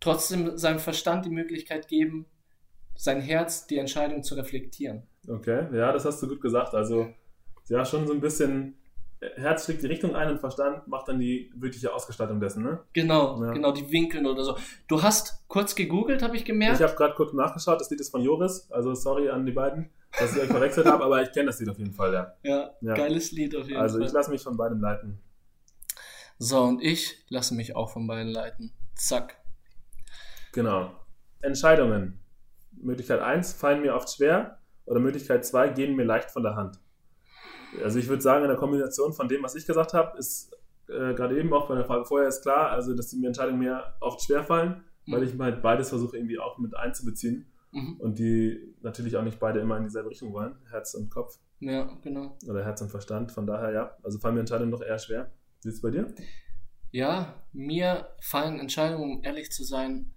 [0.00, 2.26] trotzdem seinem Verstand die Möglichkeit geben,
[2.96, 5.06] sein Herz, die Entscheidung zu reflektieren.
[5.28, 6.74] Okay, ja, das hast du gut gesagt.
[6.74, 7.08] Also,
[7.68, 8.76] ja, schon so ein bisschen
[9.36, 12.80] Herz schlägt die Richtung ein und Verstand macht dann die wirkliche Ausgestaltung dessen, ne?
[12.92, 13.52] Genau, ja.
[13.52, 14.56] genau, die Winkeln oder so.
[14.88, 16.80] Du hast kurz gegoogelt, habe ich gemerkt.
[16.80, 19.90] Ich habe gerade kurz nachgeschaut, das Lied ist von Joris, also sorry an die beiden
[20.18, 22.34] dass ich euch verwechselt habe, aber ich kenne das Lied auf jeden Fall, ja.
[22.42, 22.94] Ja, ja.
[22.94, 24.02] geiles Lied auf jeden also, Fall.
[24.02, 25.18] Also ich lasse mich von beidem leiten.
[26.38, 28.72] So, und ich lasse mich auch von beiden leiten.
[28.94, 29.36] Zack.
[30.52, 30.92] Genau.
[31.40, 32.20] Entscheidungen.
[32.72, 36.78] Möglichkeit 1 fallen mir oft schwer oder Möglichkeit 2 gehen mir leicht von der Hand.
[37.82, 40.52] Also ich würde sagen, in der Kombination von dem, was ich gesagt habe, ist
[40.88, 43.58] äh, gerade eben auch bei der Frage vorher ist klar, also dass die mir Entscheidungen
[43.58, 45.12] mir oft schwer fallen, mhm.
[45.12, 47.46] weil ich halt beides versuche irgendwie auch mit einzubeziehen.
[47.72, 47.96] Mhm.
[48.00, 51.38] Und die natürlich auch nicht beide immer in dieselbe Richtung wollen, Herz und Kopf.
[51.60, 52.36] Ja, genau.
[52.46, 53.32] Oder Herz und Verstand.
[53.32, 53.96] Von daher, ja.
[54.02, 55.30] Also fallen mir Entscheidungen noch eher schwer.
[55.62, 56.12] Wie ist es bei dir?
[56.90, 60.12] Ja, mir fallen Entscheidungen, um ehrlich zu sein,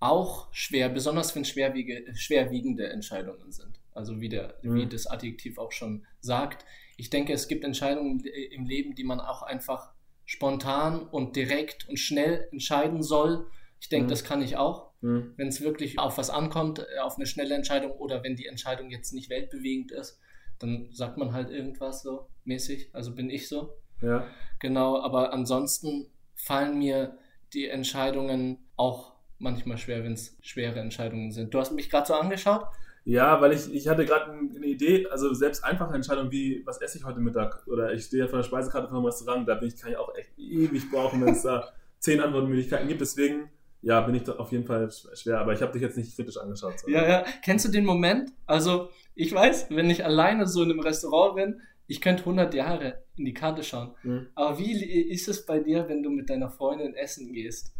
[0.00, 3.75] auch schwer, besonders wenn schwerwiege, schwerwiegende Entscheidungen sind.
[3.96, 4.74] Also wie, der, mhm.
[4.74, 6.64] wie das Adjektiv auch schon sagt.
[6.96, 9.92] Ich denke, es gibt Entscheidungen im Leben, die man auch einfach
[10.24, 13.46] spontan und direkt und schnell entscheiden soll.
[13.80, 14.10] Ich denke, mhm.
[14.10, 14.92] das kann ich auch.
[15.00, 15.34] Mhm.
[15.36, 18.90] Wenn es wirklich auf was ankommt, äh, auf eine schnelle Entscheidung oder wenn die Entscheidung
[18.90, 20.18] jetzt nicht weltbewegend ist,
[20.58, 22.90] dann sagt man halt irgendwas so mäßig.
[22.92, 23.74] Also bin ich so.
[24.02, 24.26] Ja.
[24.58, 27.18] Genau, aber ansonsten fallen mir
[27.52, 31.52] die Entscheidungen auch manchmal schwer, wenn es schwere Entscheidungen sind.
[31.52, 32.66] Du hast mich gerade so angeschaut.
[33.06, 36.98] Ja, weil ich, ich hatte gerade eine Idee, also selbst einfache Entscheidungen wie, was esse
[36.98, 37.64] ich heute Mittag?
[37.68, 40.36] Oder ich stehe vor der Speisekarte vom Restaurant, da bin ich, kann ich auch echt
[40.36, 41.68] ewig brauchen, wenn es da
[42.00, 43.00] zehn Antwortmöglichkeiten gibt.
[43.00, 43.48] Deswegen,
[43.80, 45.38] ja, bin ich da auf jeden Fall schwer.
[45.38, 46.80] Aber ich habe dich jetzt nicht kritisch angeschaut.
[46.80, 46.90] So.
[46.90, 47.24] Ja, ja.
[47.44, 48.32] Kennst du den Moment?
[48.44, 53.04] Also, ich weiß, wenn ich alleine so in einem Restaurant bin, ich könnte 100 Jahre
[53.14, 53.94] in die Karte schauen.
[54.02, 54.26] Mhm.
[54.34, 57.72] Aber wie ist es bei dir, wenn du mit deiner Freundin essen gehst?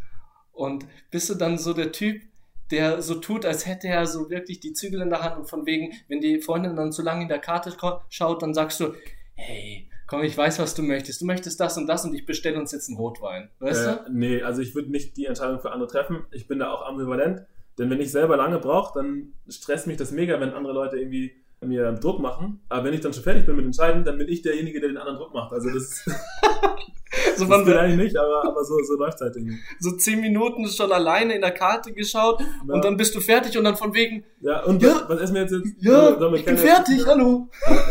[0.52, 2.22] Und bist du dann so der Typ,
[2.70, 5.66] der so tut, als hätte er so wirklich die Zügel in der Hand und von
[5.66, 7.72] wegen, wenn die Freundin dann zu lange in der Karte
[8.08, 8.94] schaut, dann sagst du,
[9.34, 11.20] hey, komm, ich weiß, was du möchtest.
[11.20, 13.50] Du möchtest das und das und ich bestelle uns jetzt einen Rotwein.
[13.60, 14.12] Weißt äh, du?
[14.12, 16.24] Nee, also ich würde nicht die Entscheidung für andere treffen.
[16.30, 17.42] Ich bin da auch ambivalent.
[17.78, 21.36] Denn wenn ich selber lange brauche, dann stresst mich das mega, wenn andere Leute irgendwie
[21.66, 22.60] mir Druck machen.
[22.68, 24.98] Aber wenn ich dann schon fertig bin mit Entscheiden, dann bin ich derjenige, der den
[24.98, 25.52] anderen Druck macht.
[25.52, 26.04] Also das,
[27.36, 29.58] so das geht eigentlich nicht, aber, aber so, so läuft es halt irgendwie.
[29.78, 32.74] So zehn Minuten schon alleine in der Karte geschaut ja.
[32.74, 34.24] und dann bist du fertig und dann von wegen.
[34.40, 35.52] Ja, und ja, was, was essen wir jetzt?
[35.52, 35.74] jetzt?
[35.80, 37.48] Ja, so, ich bin fertig, jetzt, hallo.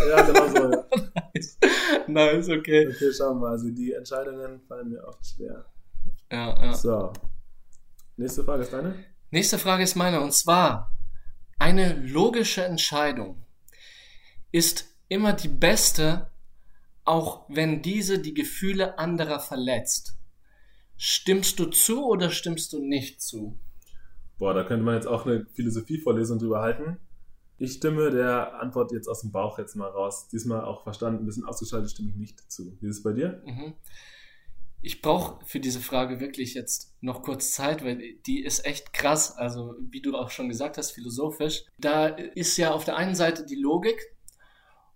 [0.09, 0.71] Ja, genau so.
[0.71, 0.85] Ja.
[1.33, 1.57] nice.
[2.07, 2.87] nice, okay.
[2.87, 3.51] Okay, schauen wir mal.
[3.51, 5.65] Also die Entscheidungen fallen mir oft schwer.
[6.31, 6.73] Ja, ja.
[6.73, 7.13] So.
[8.17, 8.95] Nächste Frage ist deine?
[9.31, 10.91] Nächste Frage ist meine und zwar
[11.59, 13.44] eine logische Entscheidung
[14.55, 16.31] ist immer die beste,
[17.03, 20.17] auch wenn diese die Gefühle anderer verletzt.
[20.95, 23.59] Stimmst du zu oder stimmst du nicht zu?
[24.37, 26.97] Boah, da könnte man jetzt auch eine Philosophievorlesung drüber halten.
[27.57, 30.29] Ich stimme der Antwort jetzt aus dem Bauch jetzt mal raus.
[30.29, 32.77] Diesmal auch verstanden, ein bisschen ausgeschaltet stimme ich nicht zu.
[32.79, 33.41] Wie ist es bei dir?
[33.45, 33.73] Mhm.
[34.81, 39.35] Ich brauche für diese Frage wirklich jetzt noch kurz Zeit, weil die ist echt krass.
[39.35, 41.65] Also, wie du auch schon gesagt hast, philosophisch.
[41.77, 44.14] Da ist ja auf der einen Seite die Logik,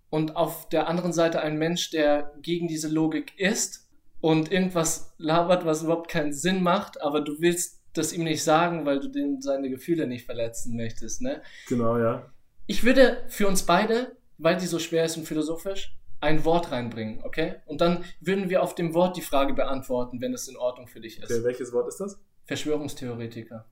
[0.09, 3.87] und auf der anderen Seite ein Mensch, der gegen diese Logik ist
[4.21, 8.85] und irgendwas labert, was überhaupt keinen Sinn macht, aber du willst das ihm nicht sagen,
[8.85, 11.41] weil du den seine Gefühle nicht verletzen möchtest, ne?
[11.67, 12.31] Genau, ja.
[12.67, 17.23] Ich würde für uns beide, weil die so schwer ist und philosophisch, ein Wort reinbringen,
[17.23, 17.55] okay?
[17.65, 20.99] Und dann würden wir auf dem Wort die Frage beantworten, wenn es in Ordnung für
[20.99, 21.31] dich ist.
[21.31, 22.19] Okay, welches Wort ist das?
[22.45, 23.65] Verschwörungstheoretiker.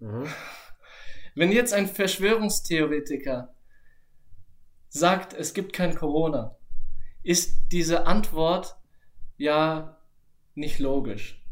[0.00, 0.26] Mhm.
[1.34, 3.54] Wenn jetzt ein Verschwörungstheoretiker
[4.88, 6.56] sagt, es gibt kein Corona,
[7.22, 8.76] ist diese Antwort
[9.36, 9.98] ja
[10.54, 11.42] nicht logisch.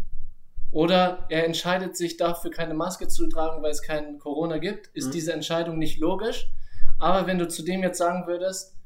[0.70, 5.08] Oder er entscheidet sich dafür, keine Maske zu tragen, weil es kein Corona gibt, ist
[5.08, 5.12] mhm.
[5.12, 6.50] diese Entscheidung nicht logisch.
[6.98, 8.76] Aber wenn du zu dem jetzt sagen würdest,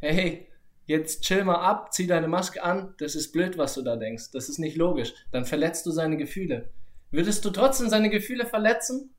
[0.00, 0.48] hey,
[0.86, 4.30] jetzt chill mal ab, zieh deine Maske an, das ist blöd, was du da denkst,
[4.32, 6.70] das ist nicht logisch, dann verletzt du seine Gefühle.
[7.10, 9.14] Würdest du trotzdem seine Gefühle verletzen?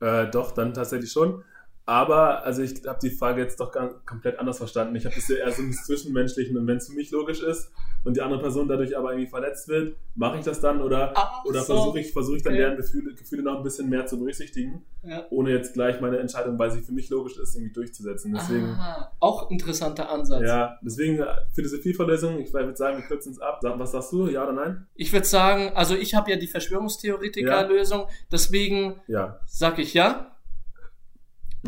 [0.00, 1.44] Äh, doch, dann tatsächlich schon.
[1.88, 4.94] Aber, also ich habe die Frage jetzt doch ganz, komplett anders verstanden.
[4.94, 7.72] Ich habe das ja eher so im Zwischenmenschlichen und wenn es für mich logisch ist
[8.04, 11.14] und die andere Person dadurch aber irgendwie verletzt wird, mache ich das dann oder,
[11.46, 11.74] oder so.
[11.74, 12.60] versuche ich, versuch ich dann okay.
[12.60, 15.24] deren Gefühle, Gefühle noch ein bisschen mehr zu berücksichtigen, ja.
[15.30, 18.34] ohne jetzt gleich meine Entscheidung, weil sie für mich logisch ist, irgendwie durchzusetzen.
[18.34, 20.42] Deswegen, Aha, auch interessanter Ansatz.
[20.42, 23.60] Ja, deswegen äh, Philosophieverlesung, ich würde sagen, wir kürzen es ab.
[23.62, 24.86] Was sagst du, ja oder nein?
[24.94, 29.40] Ich würde sagen, also ich habe ja die Verschwörungstheoretiker-Lösung, deswegen ja.
[29.46, 30.34] sage ich ja.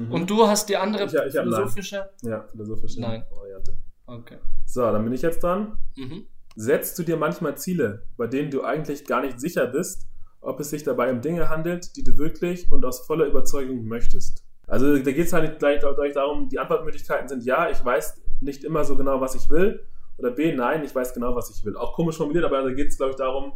[0.07, 0.13] Mhm.
[0.13, 2.11] Und du hast die andere ich, ich philosophische?
[2.23, 2.33] Nein.
[2.33, 3.25] Ja, philosophische nein.
[3.31, 3.79] Variante.
[4.07, 4.39] Okay.
[4.67, 5.77] So, dann bin ich jetzt dran.
[5.97, 6.27] Mhm.
[6.57, 10.09] Setzt du dir manchmal Ziele, bei denen du eigentlich gar nicht sicher bist,
[10.41, 14.45] ob es sich dabei um Dinge handelt, die du wirklich und aus voller Überzeugung möchtest?
[14.67, 18.65] Also da geht es halt gleich, gleich darum, die Antwortmöglichkeiten sind ja, ich weiß nicht
[18.65, 19.85] immer so genau, was ich will.
[20.19, 21.77] Oder B, nein, ich weiß genau, was ich will.
[21.77, 23.53] Auch komisch formuliert, aber da geht es, glaube ich, darum,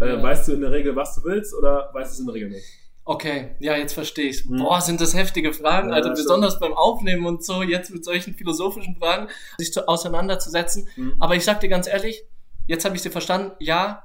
[0.00, 0.22] äh, ja.
[0.22, 2.50] weißt du in der Regel, was du willst oder weißt du es in der Regel
[2.50, 2.66] nicht?
[3.08, 4.44] Okay, ja, jetzt verstehe ich.
[4.44, 4.58] Hm.
[4.58, 6.10] Boah, sind das heftige Fragen, ja, Alter.
[6.10, 10.88] Besonders beim Aufnehmen und so, jetzt mit solchen philosophischen Fragen, sich zu, auseinanderzusetzen.
[10.96, 11.14] Hm.
[11.20, 12.24] Aber ich sag dir ganz ehrlich,
[12.66, 13.52] jetzt habe ich sie verstanden.
[13.60, 14.02] Ja,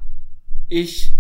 [0.70, 1.12] ich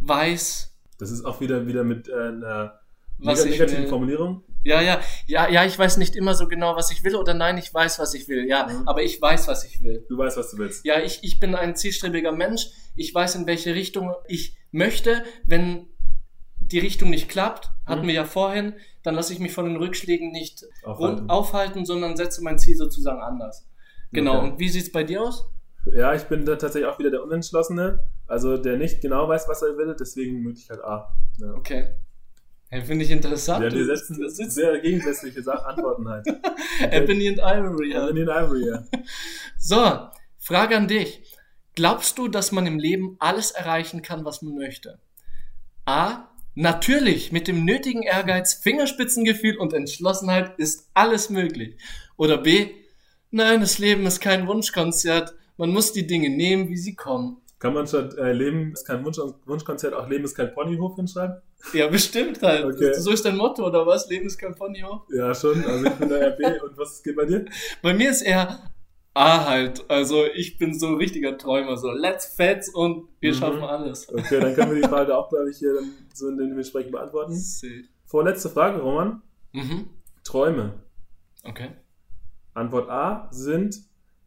[0.00, 0.74] weiß.
[0.98, 2.80] Das ist auch wieder, wieder mit äh, einer
[3.18, 3.88] was negativen will.
[3.88, 4.42] Formulierung.
[4.64, 7.58] Ja, ja, ja, ja, ich weiß nicht immer so genau, was ich will oder nein,
[7.58, 8.48] ich weiß, was ich will.
[8.48, 8.88] Ja, mhm.
[8.88, 10.04] aber ich weiß, was ich will.
[10.08, 10.84] Du weißt, was du willst.
[10.84, 12.70] Ja, ich, ich bin ein zielstrebiger Mensch.
[12.96, 15.22] Ich weiß, in welche Richtung ich möchte.
[15.44, 15.86] Wenn
[16.68, 18.08] die Richtung nicht klappt, hatten mhm.
[18.08, 22.42] wir ja vorhin, dann lasse ich mich von den Rückschlägen nicht aufhalten, aufhalten sondern setze
[22.42, 23.68] mein Ziel sozusagen anders.
[24.12, 24.38] Genau.
[24.38, 24.50] Okay.
[24.50, 25.48] Und wie sieht es bei dir aus?
[25.92, 29.62] Ja, ich bin da tatsächlich auch wieder der Unentschlossene, also der nicht genau weiß, was
[29.62, 31.12] er will, deswegen Möglichkeit A.
[31.38, 31.52] Ja.
[31.54, 31.94] Okay.
[32.68, 33.62] Hey, Finde ich interessant.
[33.62, 36.26] Ja, die setzen sehr gegensätzliche Antworten halt.
[36.28, 36.90] Okay.
[36.90, 37.92] Ebony and Ivory.
[37.92, 38.08] Ja.
[38.08, 38.84] Ebony and Ivory, ja.
[39.58, 41.22] so, Frage an dich.
[41.76, 44.98] Glaubst du, dass man im Leben alles erreichen kann, was man möchte?
[45.84, 46.28] A.
[46.58, 51.76] Natürlich, mit dem nötigen Ehrgeiz, Fingerspitzengefühl und Entschlossenheit ist alles möglich.
[52.16, 52.70] Oder B,
[53.30, 57.42] nein, das Leben ist kein Wunschkonzert, man muss die Dinge nehmen, wie sie kommen.
[57.58, 61.36] Kann man statt äh, Leben ist kein Wunsch, Wunschkonzert auch Leben ist kein Ponyhof hinschreiben?
[61.74, 62.64] Ja, bestimmt halt.
[62.64, 62.94] Okay.
[62.94, 64.08] So ist dein Motto, oder was?
[64.08, 65.02] Leben ist kein Ponyhof?
[65.10, 65.62] Ja, schon.
[65.62, 66.62] Also ich bin der RB.
[66.62, 67.44] Und was geht bei dir?
[67.82, 68.60] Bei mir ist eher
[69.16, 69.88] A halt.
[69.90, 71.76] Also ich bin so ein richtiger Träumer.
[71.78, 73.36] So, let's fetz und wir Mhm.
[73.36, 74.08] schaffen alles.
[74.12, 77.34] Okay, dann können wir die Frage auch, glaube ich, hier dann so dementsprechend beantworten.
[77.34, 77.84] Safe.
[78.04, 79.22] Vorletzte Frage, Roman.
[79.52, 79.88] Mhm.
[80.22, 80.82] Träume.
[81.44, 81.70] Okay.
[82.54, 83.76] Antwort A sind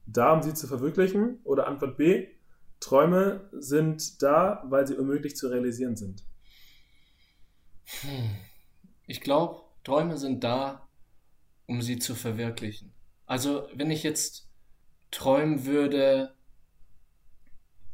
[0.05, 1.39] da, um sie zu verwirklichen.
[1.43, 2.27] Oder Antwort B,
[2.79, 6.23] Träume sind da, weil sie unmöglich zu realisieren sind.
[8.01, 8.35] Hm.
[9.07, 10.87] Ich glaube, Träume sind da,
[11.67, 12.93] um sie zu verwirklichen.
[13.25, 14.48] Also, wenn ich jetzt
[15.11, 16.35] träumen würde,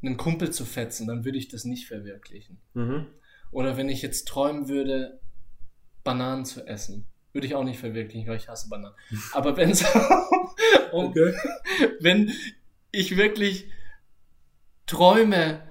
[0.01, 2.59] einen Kumpel zu fetzen, dann würde ich das nicht verwirklichen.
[2.73, 3.07] Mhm.
[3.51, 5.19] Oder wenn ich jetzt träumen würde,
[6.03, 8.95] Bananen zu essen, würde ich auch nicht verwirklichen, weil ich hasse Bananen.
[9.33, 9.83] Aber wenn es
[10.91, 11.33] um, Okay.
[11.99, 12.31] wenn
[12.91, 13.69] ich wirklich
[14.85, 15.61] träume,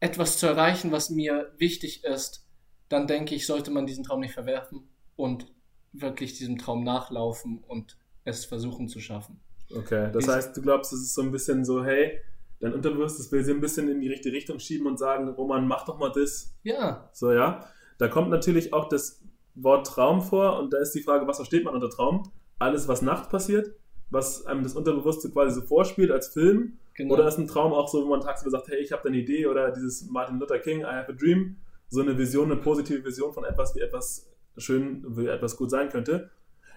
[0.00, 2.46] etwas zu erreichen, was mir wichtig ist,
[2.88, 5.46] dann denke ich, sollte man diesen Traum nicht verwerfen und
[5.92, 9.40] wirklich diesem Traum nachlaufen und es versuchen zu schaffen.
[9.74, 12.18] Okay, das Ist- heißt, du glaubst, es ist so ein bisschen so, hey,
[12.60, 15.84] dein Unterbewusstes will sie ein bisschen in die richtige Richtung schieben und sagen, Roman, mach
[15.84, 16.54] doch mal das.
[16.62, 17.64] Ja, So, ja.
[17.98, 19.22] Da kommt natürlich auch das
[19.54, 22.30] Wort Traum vor und da ist die Frage, was versteht man unter Traum?
[22.58, 23.72] Alles, was nachts passiert,
[24.10, 26.78] was einem das Unterbewusste quasi so vorspielt als Film.
[26.94, 27.14] genau.
[27.14, 29.18] Oder ist ein Traum auch so, wo man tagsüber sagt, hey, ich habe da eine
[29.18, 31.56] Idee oder dieses Martin Luther King, I have a dream,
[31.88, 35.88] so eine Vision, eine positive Vision von etwas, wie etwas schön, wie etwas gut sein
[35.88, 36.30] könnte.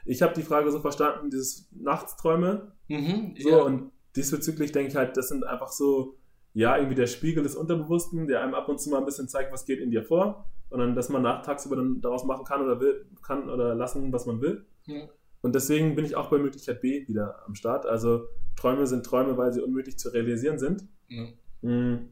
[0.05, 3.61] Ich habe die Frage so verstanden, dieses Nachtsträume, mhm, so, ja.
[3.61, 6.15] und diesbezüglich denke ich halt, das sind einfach so,
[6.53, 9.53] ja, irgendwie der Spiegel des Unterbewussten, der einem ab und zu mal ein bisschen zeigt,
[9.53, 10.45] was geht in dir vor.
[10.69, 14.11] Und dann, dass man nach, tagsüber dann daraus machen kann oder will, kann oder lassen,
[14.13, 14.65] was man will.
[14.85, 15.07] Ja.
[15.41, 17.85] Und deswegen bin ich auch bei Möglichkeit B wieder am Start.
[17.85, 20.87] Also Träume sind Träume, weil sie unmöglich zu realisieren sind.
[21.09, 21.27] Ja.
[21.61, 22.09] Mm,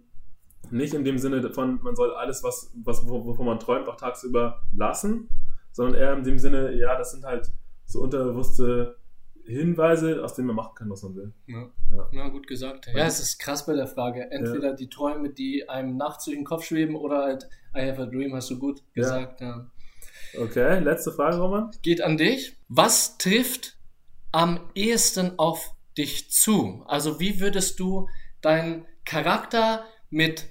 [0.71, 3.95] Nicht in dem Sinne davon, man soll alles, was, was, wo- wovon man träumt, auch
[3.97, 5.29] tagsüber lassen,
[5.71, 7.49] sondern eher in dem Sinne, ja, das sind halt
[7.89, 8.97] so unterbewusste
[9.45, 11.33] Hinweise, aus denen man machen kann, was man will.
[11.47, 11.71] Ja.
[11.91, 12.09] Ja.
[12.11, 12.87] ja, gut gesagt.
[12.93, 14.29] Ja, es ist krass bei der Frage.
[14.31, 18.05] Entweder die Träume, die einem nachts durch den Kopf schweben, oder halt I have a
[18.05, 19.03] dream, hast du gut Ja.
[19.03, 19.41] gesagt.
[19.41, 19.69] Ja.
[20.39, 21.71] Okay, letzte Frage, Roman.
[21.81, 22.57] Geht an dich.
[22.67, 23.77] Was trifft
[24.31, 26.83] am ehesten auf dich zu?
[26.85, 28.07] Also wie würdest du
[28.41, 30.45] deinen Charakter mit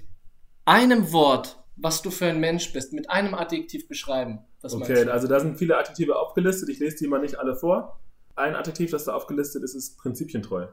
[0.65, 4.39] einem Wort, was du für ein Mensch bist, mit einem Adjektiv beschreiben?
[4.61, 6.69] Was Okay, also da sind viele Adjektive aufgelistet.
[6.69, 7.99] Ich lese die mal nicht alle vor.
[8.35, 10.67] Ein Adjektiv, das da aufgelistet ist, ist prinzipientreu.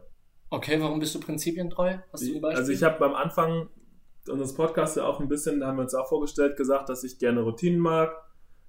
[0.50, 1.98] Okay, warum bist du prinzipientreu?
[2.12, 2.60] Hast du ein Beispiel?
[2.60, 3.68] Also ich habe beim Anfang
[4.28, 7.18] unseres Podcasts ja auch ein bisschen, da haben wir uns auch vorgestellt, gesagt, dass ich
[7.18, 8.12] gerne Routinen mag,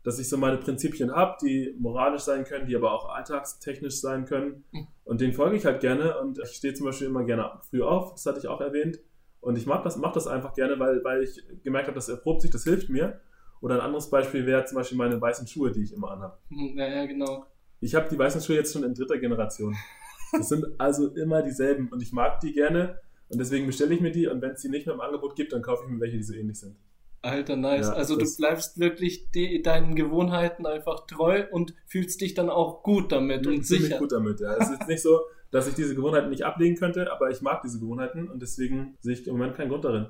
[0.03, 4.25] dass ich so meine Prinzipien habe, die moralisch sein können, die aber auch alltagstechnisch sein
[4.25, 4.63] können.
[4.71, 4.87] Mhm.
[5.03, 6.19] Und denen folge ich halt gerne.
[6.19, 8.99] Und ich stehe zum Beispiel immer gerne früh auf, das hatte ich auch erwähnt.
[9.41, 12.41] Und ich mag das, mache das einfach gerne, weil, weil ich gemerkt habe, das erprobt
[12.41, 13.19] sich, das hilft mir.
[13.61, 16.37] Oder ein anderes Beispiel wäre zum Beispiel meine weißen Schuhe, die ich immer anhabe.
[16.49, 17.45] Hm, Ja, ja, genau.
[17.79, 19.75] Ich habe die weißen Schuhe jetzt schon in dritter Generation.
[20.33, 24.11] Das sind also immer dieselben und ich mag die gerne und deswegen bestelle ich mir
[24.11, 26.17] die und wenn es die nicht mehr im Angebot gibt, dann kaufe ich mir welche,
[26.17, 26.75] die so ähnlich sind.
[27.21, 27.87] Alter, nice.
[27.87, 32.83] Ja, also du bleibst wirklich die, deinen Gewohnheiten einfach treu und fühlst dich dann auch
[32.83, 33.99] gut damit und sicher.
[33.99, 34.41] gut damit.
[34.41, 34.55] Ja.
[34.57, 37.79] Es ist nicht so, dass ich diese Gewohnheiten nicht ablegen könnte, aber ich mag diese
[37.79, 40.07] Gewohnheiten und deswegen sehe ich im Moment keinen Grund darin.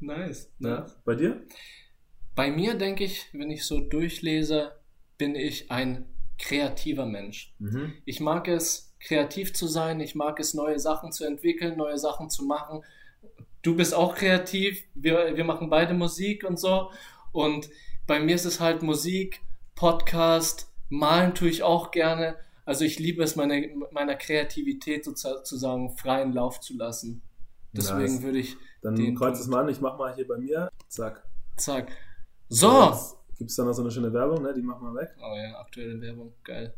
[0.00, 0.52] Nice.
[0.58, 0.80] Ja.
[0.80, 0.96] nice.
[1.04, 1.42] Bei dir?
[2.34, 4.72] Bei mir denke ich, wenn ich so durchlese,
[5.18, 6.06] bin ich ein
[6.38, 7.54] kreativer Mensch.
[7.58, 7.94] Mhm.
[8.04, 10.00] Ich mag es, kreativ zu sein.
[10.00, 12.82] Ich mag es, neue Sachen zu entwickeln, neue Sachen zu machen.
[13.62, 14.82] Du bist auch kreativ.
[14.94, 16.90] Wir, wir machen beide Musik und so.
[17.32, 17.68] Und
[18.06, 19.40] bei mir ist es halt Musik,
[19.74, 22.36] Podcast, malen tue ich auch gerne.
[22.64, 27.22] Also ich liebe es, meine, meiner Kreativität sozusagen freien Lauf zu lassen.
[27.72, 28.22] Deswegen Nice.
[28.22, 30.68] würde ich, Dann kreuz es mal an, ich mach mal hier bei mir.
[30.88, 31.24] Zack.
[31.56, 31.92] zack.
[32.48, 32.94] So.
[33.38, 34.52] Gibt es da noch so eine schöne Werbung, ne?
[34.54, 35.10] Die machen wir weg.
[35.18, 36.74] Oh ja, aktuelle Werbung, geil.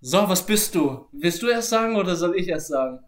[0.00, 1.06] So, was bist du?
[1.12, 3.00] Willst du erst sagen oder soll ich erst sagen?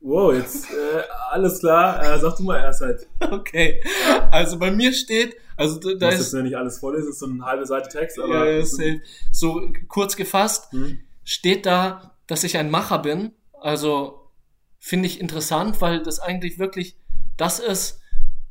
[0.00, 2.02] Wow, jetzt äh, alles klar.
[2.02, 3.06] Äh, sag du mal erst halt.
[3.20, 3.82] Okay,
[4.30, 7.26] also bei mir steht, also da, da jetzt ist ja nicht alles vorlesen, ist so
[7.26, 8.46] eine halbe Seite Text, aber.
[8.46, 9.00] ja, ja, safe.
[9.32, 11.00] so kurz gefasst, Hm?
[11.24, 13.32] steht da, dass ich ein Macher bin.
[13.60, 14.30] Also
[14.78, 16.96] finde ich interessant, weil das eigentlich wirklich
[17.36, 17.97] das ist,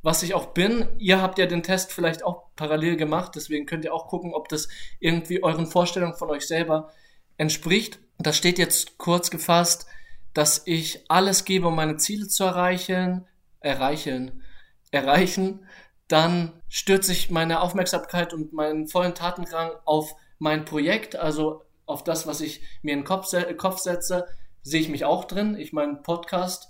[0.07, 0.87] was ich auch bin.
[0.99, 4.47] Ihr habt ja den Test vielleicht auch parallel gemacht, deswegen könnt ihr auch gucken, ob
[4.47, 4.69] das
[5.01, 6.93] irgendwie euren Vorstellungen von euch selber
[7.35, 7.99] entspricht.
[8.17, 9.85] Da steht jetzt kurz gefasst,
[10.33, 13.27] dass ich alles gebe, um meine Ziele zu erreichen,
[13.59, 14.43] erreichen,
[14.91, 15.67] erreichen.
[16.07, 22.25] Dann stürze ich meine Aufmerksamkeit und meinen vollen Tatendrang auf mein Projekt, also auf das,
[22.25, 24.25] was ich mir in den Kopf, Kopf setze,
[24.63, 25.57] sehe ich mich auch drin.
[25.59, 26.69] Ich meine, Podcast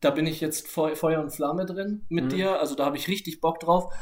[0.00, 2.28] da bin ich jetzt Feu Feuer und Flamme drin mit Mhm.
[2.30, 3.92] dir, also da habe ich richtig Bock drauf.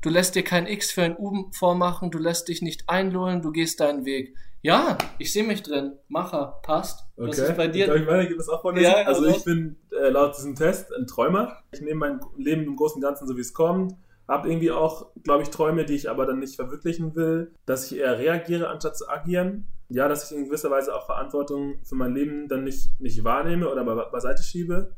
[0.00, 3.50] Du lässt dir kein X für ein U vormachen, du lässt dich nicht einlullen, du
[3.50, 4.34] gehst deinen Weg.
[4.62, 5.92] Ja, ich sehe mich drin.
[6.08, 7.06] Macher, passt.
[7.16, 7.28] Okay.
[7.28, 7.92] Was ist bei dir?
[7.94, 8.90] Ich weitergeben, was auch vorlesen?
[8.90, 11.58] Ja, also also- ich bin äh, laut diesem Test ein Träumer.
[11.72, 13.94] Ich nehme mein Leben im Großen und Ganzen so, wie es kommt.
[14.26, 17.54] Hab irgendwie auch, glaube ich, Träume, die ich aber dann nicht verwirklichen will.
[17.66, 19.68] Dass ich eher reagiere, anstatt zu agieren.
[19.88, 23.70] Ja, dass ich in gewisser Weise auch Verantwortung für mein Leben dann nicht, nicht wahrnehme
[23.70, 24.94] oder be beiseite schiebe.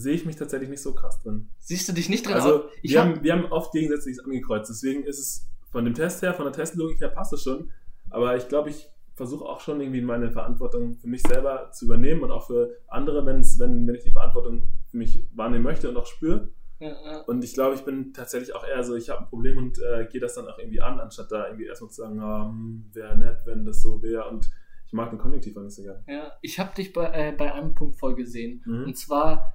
[0.00, 1.48] Sehe ich mich tatsächlich nicht so krass drin.
[1.58, 2.34] Siehst du dich nicht drin?
[2.34, 4.70] Also, wir, hab, haben, wir haben oft Gegensätzliches angekreuzt.
[4.70, 7.70] Deswegen ist es von dem Test her, von der Testlogik her passt es schon.
[8.10, 12.22] Aber ich glaube, ich versuche auch schon irgendwie meine Verantwortung für mich selber zu übernehmen
[12.22, 15.96] und auch für andere, wenn's, wenn, wenn ich die Verantwortung für mich wahrnehmen möchte und
[15.98, 16.48] auch spüre.
[16.78, 17.20] ja, ja.
[17.26, 20.06] Und ich glaube, ich bin tatsächlich auch eher so, ich habe ein Problem und äh,
[20.10, 23.42] gehe das dann auch irgendwie an, anstatt da irgendwie erstmal zu sagen, ähm, wäre nett,
[23.44, 24.26] wenn das so wäre.
[24.28, 24.50] Und
[24.86, 26.02] ich mag den Konjunktiv nicht so gerne.
[26.08, 28.62] Ja, ich habe dich bei, äh, bei einem Punkt voll gesehen.
[28.64, 28.84] Mhm.
[28.86, 29.54] Und zwar,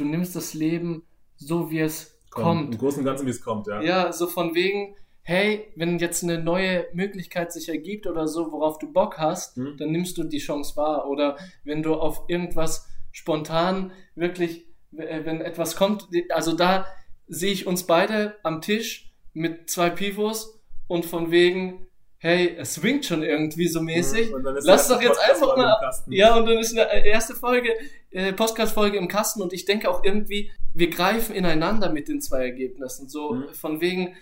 [0.00, 1.04] du nimmst das Leben
[1.36, 2.74] so, wie es kommt.
[2.74, 3.82] Im Großen und Ganzen, wie es kommt, ja.
[3.82, 8.78] Ja, so von wegen, hey, wenn jetzt eine neue Möglichkeit sich ergibt oder so, worauf
[8.78, 9.76] du Bock hast, Mhm.
[9.78, 11.08] dann nimmst du die Chance wahr.
[11.08, 16.86] Oder wenn du auf irgendwas spontan wirklich, äh, wenn etwas kommt, also da
[17.28, 21.86] sehe ich uns beide am Tisch mit zwei Pivos und von wegen,
[22.22, 24.30] hey, es swingt schon irgendwie so mäßig.
[24.30, 25.92] Ist Lass doch jetzt Podcast einfach mal.
[26.08, 27.70] Ja, und dann ist eine erste Folge,
[28.10, 32.44] äh, Podcast-Folge im Kasten und ich denke auch irgendwie, wir greifen ineinander mit den zwei
[32.44, 33.08] Ergebnissen.
[33.08, 33.54] So Mhm.
[33.54, 34.16] von wegen,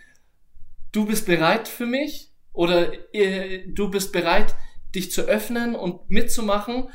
[0.93, 4.55] du bist bereit für mich oder äh, du bist bereit,
[4.95, 6.89] dich zu öffnen und mitzumachen.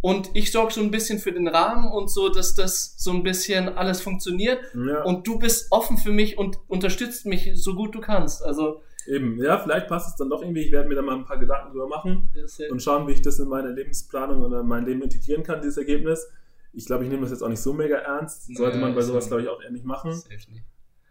[0.00, 3.22] Und ich sorge so ein bisschen für den Rahmen und so, dass das so ein
[3.22, 4.60] bisschen alles funktioniert.
[4.74, 5.02] Ja.
[5.04, 8.44] Und du bist offen für mich und unterstützt mich so gut du kannst.
[8.44, 10.60] Also, Eben, ja, vielleicht passt es dann doch irgendwie.
[10.62, 13.22] Ich werde mir da mal ein paar Gedanken drüber machen ja- und schauen, wie ich
[13.22, 16.28] das in meine Lebensplanung oder mein Leben integrieren kann, dieses Ergebnis.
[16.74, 18.54] Ich glaube, ich nehme das jetzt auch nicht so mega ernst.
[18.54, 20.10] Sollte Nee, man bei sowas, ja- glaube ich, auch eher nicht machen.
[20.10, 20.48] nicht.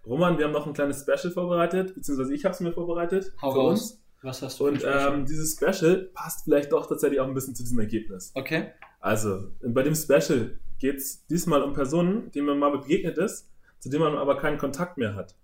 [0.06, 3.52] Roman, wir haben noch ein kleines Special vorbereitet, beziehungsweise ich habe es mir vorbereitet Hau
[3.52, 3.82] für raus.
[3.92, 4.02] uns.
[4.22, 7.64] Was hast du Und ähm, dieses Special passt vielleicht doch tatsächlich auch ein bisschen zu
[7.64, 8.32] diesem Ergebnis.
[8.36, 8.72] Okay.
[9.00, 13.90] Also, bei dem Special geht es diesmal um Personen, denen man mal begegnet ist, zu
[13.90, 15.36] denen man aber keinen Kontakt mehr hat.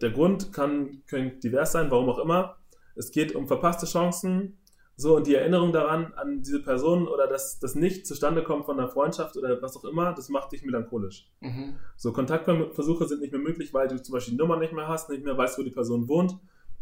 [0.00, 2.56] Der Grund kann, kann divers sein, warum auch immer.
[2.94, 4.58] Es geht um verpasste Chancen,
[4.96, 8.80] so und die Erinnerung daran, an diese Person oder dass das nicht zustande kommt von
[8.80, 11.30] einer Freundschaft oder was auch immer, das macht dich melancholisch.
[11.40, 11.74] Mhm.
[11.96, 15.10] So Kontaktversuche sind nicht mehr möglich, weil du zum Beispiel die Nummer nicht mehr hast,
[15.10, 16.38] nicht mehr weißt, wo die Person wohnt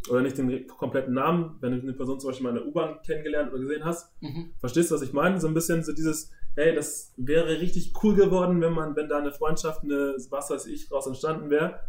[0.08, 3.02] oder nicht den kompletten Namen, wenn du eine Person zum Beispiel mal in der U-Bahn
[3.02, 4.12] kennengelernt oder gesehen hast.
[4.22, 4.52] Mhm.
[4.58, 5.40] Verstehst du, was ich meine?
[5.40, 9.18] So ein bisschen so dieses, hey, das wäre richtig cool geworden, wenn man, wenn da
[9.18, 11.80] eine Freundschaft, eine, was weiß ich, raus entstanden wäre.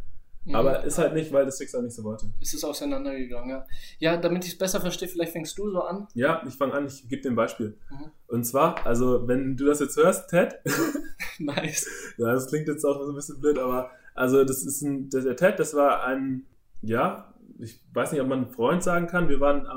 [0.46, 0.56] Mhm.
[0.56, 2.28] Aber ist halt nicht, weil das Schicksal nicht so wollte.
[2.40, 3.66] ist es auseinandergegangen, ja.
[4.00, 6.08] Ja, damit ich es besser verstehe, vielleicht fängst du so an.
[6.14, 7.78] Ja, ich fange an, ich gebe dir ein Beispiel.
[7.90, 8.12] Mhm.
[8.28, 10.56] Und zwar, also, wenn du das jetzt hörst, Ted,
[11.40, 11.88] nice.
[12.18, 15.36] ja, das klingt jetzt auch so ein bisschen blöd, aber, also, das ist ein, der,
[15.36, 16.46] Ted, das war ein,
[16.82, 19.68] ja, ich weiß nicht, ob man Freund sagen kann, wir waren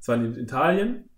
[0.00, 1.10] es war in Italien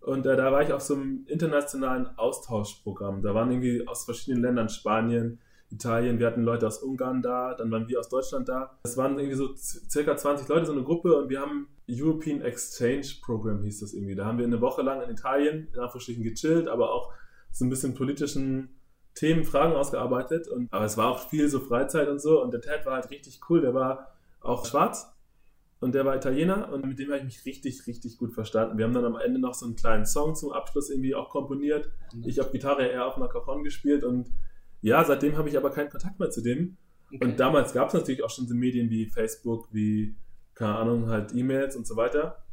[0.00, 3.22] und äh, da war ich auf so einem internationalen Austauschprogramm.
[3.22, 5.38] Da waren irgendwie aus verschiedenen Ländern, Spanien,
[5.70, 8.78] Italien, wir hatten Leute aus Ungarn da, dann waren wir aus Deutschland da.
[8.82, 13.06] Es waren irgendwie so circa 20 Leute, so eine Gruppe und wir haben European Exchange
[13.22, 14.14] Program hieß das irgendwie.
[14.14, 17.12] Da haben wir eine Woche lang in Italien in Anführungsstrichen gechillt, aber auch
[17.52, 18.80] so ein bisschen politischen
[19.14, 20.48] Themen, Fragen ausgearbeitet.
[20.48, 23.10] Und, aber es war auch viel so Freizeit und so und der Ted war halt
[23.10, 25.12] richtig cool, der war auch schwarz
[25.80, 28.76] und der war Italiener und mit dem habe ich mich richtig, richtig gut verstanden.
[28.78, 31.90] Wir haben dann am Ende noch so einen kleinen Song zum Abschluss irgendwie auch komponiert.
[32.24, 34.30] Ich auf Gitarre, er auf einer Cajon gespielt und
[34.82, 36.76] ja, seitdem habe ich aber keinen Kontakt mehr zu dem.
[37.12, 37.24] Okay.
[37.24, 40.14] Und damals gab es natürlich auch schon so Medien wie Facebook, wie,
[40.54, 42.44] keine Ahnung, halt E-Mails und so weiter.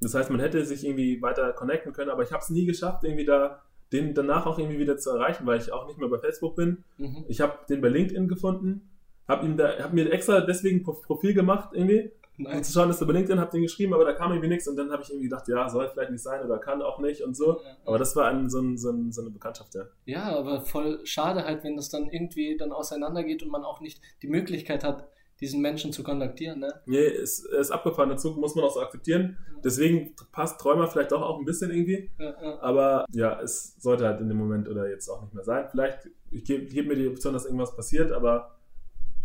[0.00, 3.04] Das heißt, man hätte sich irgendwie weiter connecten können, aber ich habe es nie geschafft,
[3.04, 6.18] irgendwie da den danach auch irgendwie wieder zu erreichen, weil ich auch nicht mehr bei
[6.18, 6.82] Facebook bin.
[6.96, 7.24] Mhm.
[7.28, 8.90] Ich habe den bei LinkedIn gefunden,
[9.28, 12.68] habe ihm da, habe mir extra deswegen Profil gemacht irgendwie, Nice.
[12.68, 14.76] zu schauen, dass er bei LinkedIn, habe den geschrieben, aber da kam irgendwie nichts und
[14.76, 17.36] dann habe ich irgendwie gedacht, ja, soll vielleicht nicht sein oder kann auch nicht und
[17.36, 17.60] so.
[17.84, 19.84] Aber das war ein, so, ein, so, ein, so eine Bekanntschaft, ja.
[20.06, 24.00] Ja, aber voll schade halt, wenn das dann irgendwie dann auseinandergeht und man auch nicht
[24.22, 25.08] die Möglichkeit hat,
[25.42, 26.72] diesen Menschen zu kontaktieren, ne?
[26.86, 29.36] Nee, ist, ist abgefahren, dazu muss man auch so akzeptieren.
[29.64, 32.10] Deswegen passt Träumer vielleicht auch, auch ein bisschen irgendwie.
[32.18, 32.60] Ja, ja.
[32.60, 35.66] Aber ja, es sollte halt in dem Moment oder jetzt auch nicht mehr sein.
[35.70, 38.56] Vielleicht, ich gebe geb mir die Option, dass irgendwas passiert, aber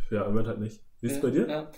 [0.10, 0.82] ja, im Moment halt nicht.
[1.02, 1.48] Wie ist es bei dir?
[1.48, 1.72] Ja.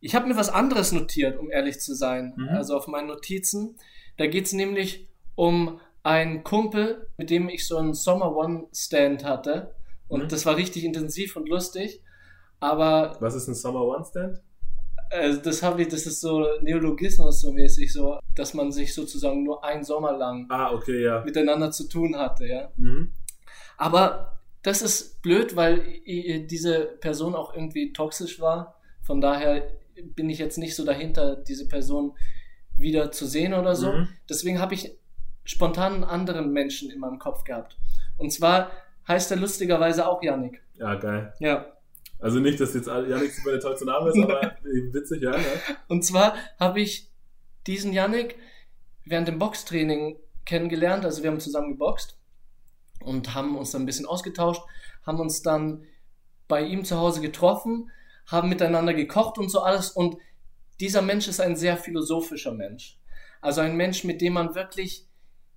[0.00, 2.32] Ich habe mir was anderes notiert, um ehrlich zu sein.
[2.36, 2.48] Mhm.
[2.48, 3.76] Also auf meinen Notizen.
[4.16, 9.24] Da geht es nämlich um einen Kumpel, mit dem ich so einen Summer One Stand
[9.24, 9.74] hatte.
[10.08, 10.28] Und Mhm.
[10.28, 12.02] das war richtig intensiv und lustig.
[12.60, 14.38] Aber Was ist ein Summer One Stand?
[15.10, 19.42] äh, das habe ich, das ist so Neologismus so mäßig, so, dass man sich sozusagen
[19.42, 21.22] nur einen Sommer lang Ah, okay, ja.
[21.24, 22.70] miteinander zu tun hatte, ja.
[22.76, 23.12] Mhm.
[23.76, 25.82] Aber das ist blöd, weil
[26.46, 28.76] diese Person auch irgendwie toxisch war.
[29.02, 29.66] Von daher
[30.02, 32.16] bin ich jetzt nicht so dahinter, diese Person
[32.76, 33.92] wieder zu sehen oder so.
[33.92, 34.08] Mhm.
[34.28, 34.96] Deswegen habe ich
[35.44, 37.76] spontan einen anderen Menschen in meinem Kopf gehabt.
[38.16, 38.70] Und zwar
[39.08, 40.62] heißt er lustigerweise auch Yannick.
[40.74, 41.32] Ja, geil.
[41.40, 41.72] Ja.
[42.18, 44.56] Also nicht, dass jetzt Yannick super der tollste Name ist, aber
[44.92, 45.30] witzig, ja.
[45.30, 45.44] Ne?
[45.88, 47.10] Und zwar habe ich
[47.66, 48.36] diesen Yannick
[49.04, 51.04] während dem Boxtraining kennengelernt.
[51.04, 52.18] Also wir haben zusammen geboxt
[53.00, 54.62] und haben uns dann ein bisschen ausgetauscht,
[55.04, 55.84] haben uns dann
[56.48, 57.90] bei ihm zu Hause getroffen,
[58.30, 59.90] haben miteinander gekocht und so alles.
[59.90, 60.16] Und
[60.78, 62.98] dieser Mensch ist ein sehr philosophischer Mensch.
[63.40, 65.06] Also ein Mensch, mit dem man wirklich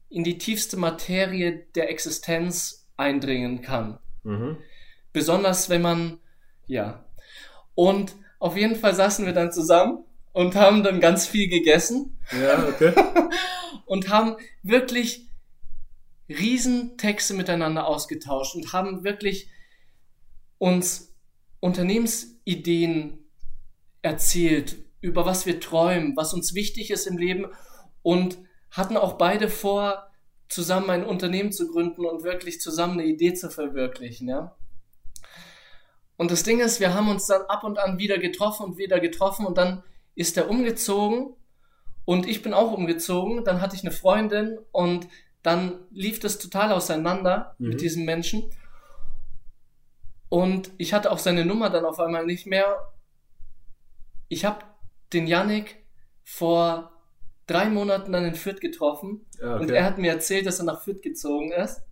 [0.09, 3.99] in die tiefste Materie der Existenz eindringen kann.
[4.23, 4.57] Mhm.
[5.11, 6.19] Besonders wenn man,
[6.67, 7.05] ja.
[7.75, 12.19] Und auf jeden Fall saßen wir dann zusammen und haben dann ganz viel gegessen.
[12.31, 12.93] Ja, okay.
[13.85, 15.29] und haben wirklich
[16.29, 19.49] Riesentexte miteinander ausgetauscht und haben wirklich
[20.57, 21.12] uns
[21.63, 23.19] Unternehmensideen
[24.01, 27.45] erzählt, über was wir träumen, was uns wichtig ist im Leben
[28.01, 28.37] und
[28.69, 30.09] hatten auch beide vor,
[30.49, 34.57] zusammen ein Unternehmen zu gründen und wirklich zusammen eine Idee zu verwirklichen, ja.
[36.17, 38.99] Und das Ding ist, wir haben uns dann ab und an wieder getroffen und wieder
[38.99, 39.83] getroffen und dann
[40.15, 41.33] ist er umgezogen
[42.03, 43.45] und ich bin auch umgezogen.
[43.45, 45.07] Dann hatte ich eine Freundin und
[45.43, 47.69] dann lief das total auseinander mhm.
[47.69, 48.51] mit diesem Menschen.
[50.33, 52.91] Und ich hatte auch seine Nummer dann auf einmal nicht mehr.
[54.29, 54.65] Ich habe
[55.13, 55.85] den Yannick
[56.23, 56.91] vor
[57.45, 59.61] drei Monaten dann in Fürth getroffen ja, okay.
[59.61, 61.83] und er hat mir erzählt, dass er nach Fürth gezogen ist.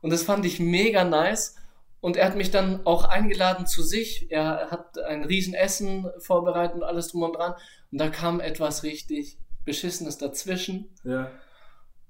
[0.00, 1.56] Und das fand ich mega nice.
[2.00, 4.30] Und er hat mich dann auch eingeladen zu sich.
[4.30, 7.52] Er hat ein Riesenessen vorbereitet und alles drum und dran.
[7.92, 10.88] Und da kam etwas richtig Beschissenes dazwischen.
[11.04, 11.30] Ja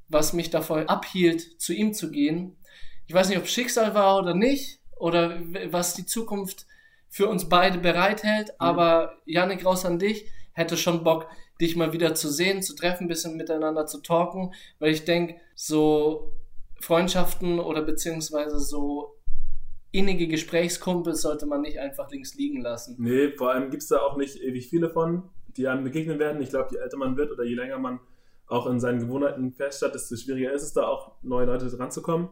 [0.08, 2.56] was mich davon abhielt, zu ihm zu gehen.
[3.06, 5.40] Ich weiß nicht, ob Schicksal war oder nicht, oder
[5.70, 6.66] was die Zukunft
[7.08, 8.54] für uns beide bereithält, mhm.
[8.58, 11.28] aber Janik, raus an dich, hätte schon Bock,
[11.60, 15.36] dich mal wieder zu sehen, zu treffen, ein bisschen miteinander zu talken, weil ich denke,
[15.54, 16.32] so
[16.80, 19.16] Freundschaften oder beziehungsweise so
[19.92, 22.96] innige Gesprächskumpels sollte man nicht einfach links liegen lassen.
[22.98, 26.42] Nee, vor allem gibt es da auch nicht ewig viele von, die einem begegnen werden.
[26.42, 28.00] Ich glaube, je älter man wird oder je länger man
[28.46, 32.02] auch in seinen Gewohnheiten feststatt, desto schwieriger ist es da auch, neue Leute dran zu
[32.02, 32.28] kommen.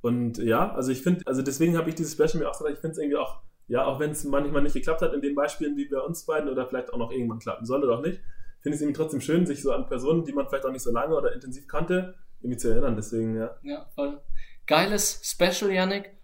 [0.00, 2.80] Und ja, also ich finde, also deswegen habe ich dieses Special mir auch gesagt, ich
[2.80, 5.76] finde es irgendwie auch, ja, auch wenn es manchmal nicht geklappt hat in den Beispielen
[5.76, 8.20] wie bei uns beiden oder vielleicht auch noch irgendwann klappen soll oder auch nicht,
[8.60, 10.82] finde ich es irgendwie trotzdem schön, sich so an Personen, die man vielleicht auch nicht
[10.82, 12.96] so lange oder intensiv kannte, irgendwie zu erinnern.
[12.96, 13.56] Deswegen, ja.
[13.62, 14.20] Ja, voll.
[14.66, 16.16] Geiles Special, Yannick.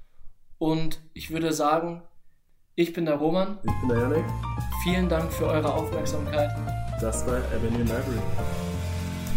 [0.58, 2.02] Und ich würde sagen,
[2.76, 3.58] ich bin der Roman.
[3.62, 4.24] Ich bin der Yannick.
[4.82, 6.50] Vielen Dank für eure Aufmerksamkeit.
[7.00, 8.20] Das war Avenue Library.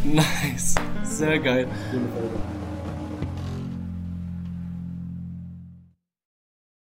[0.04, 0.76] Nice.
[1.04, 1.68] Sehr geil.
[1.92, 2.57] Wundervoll.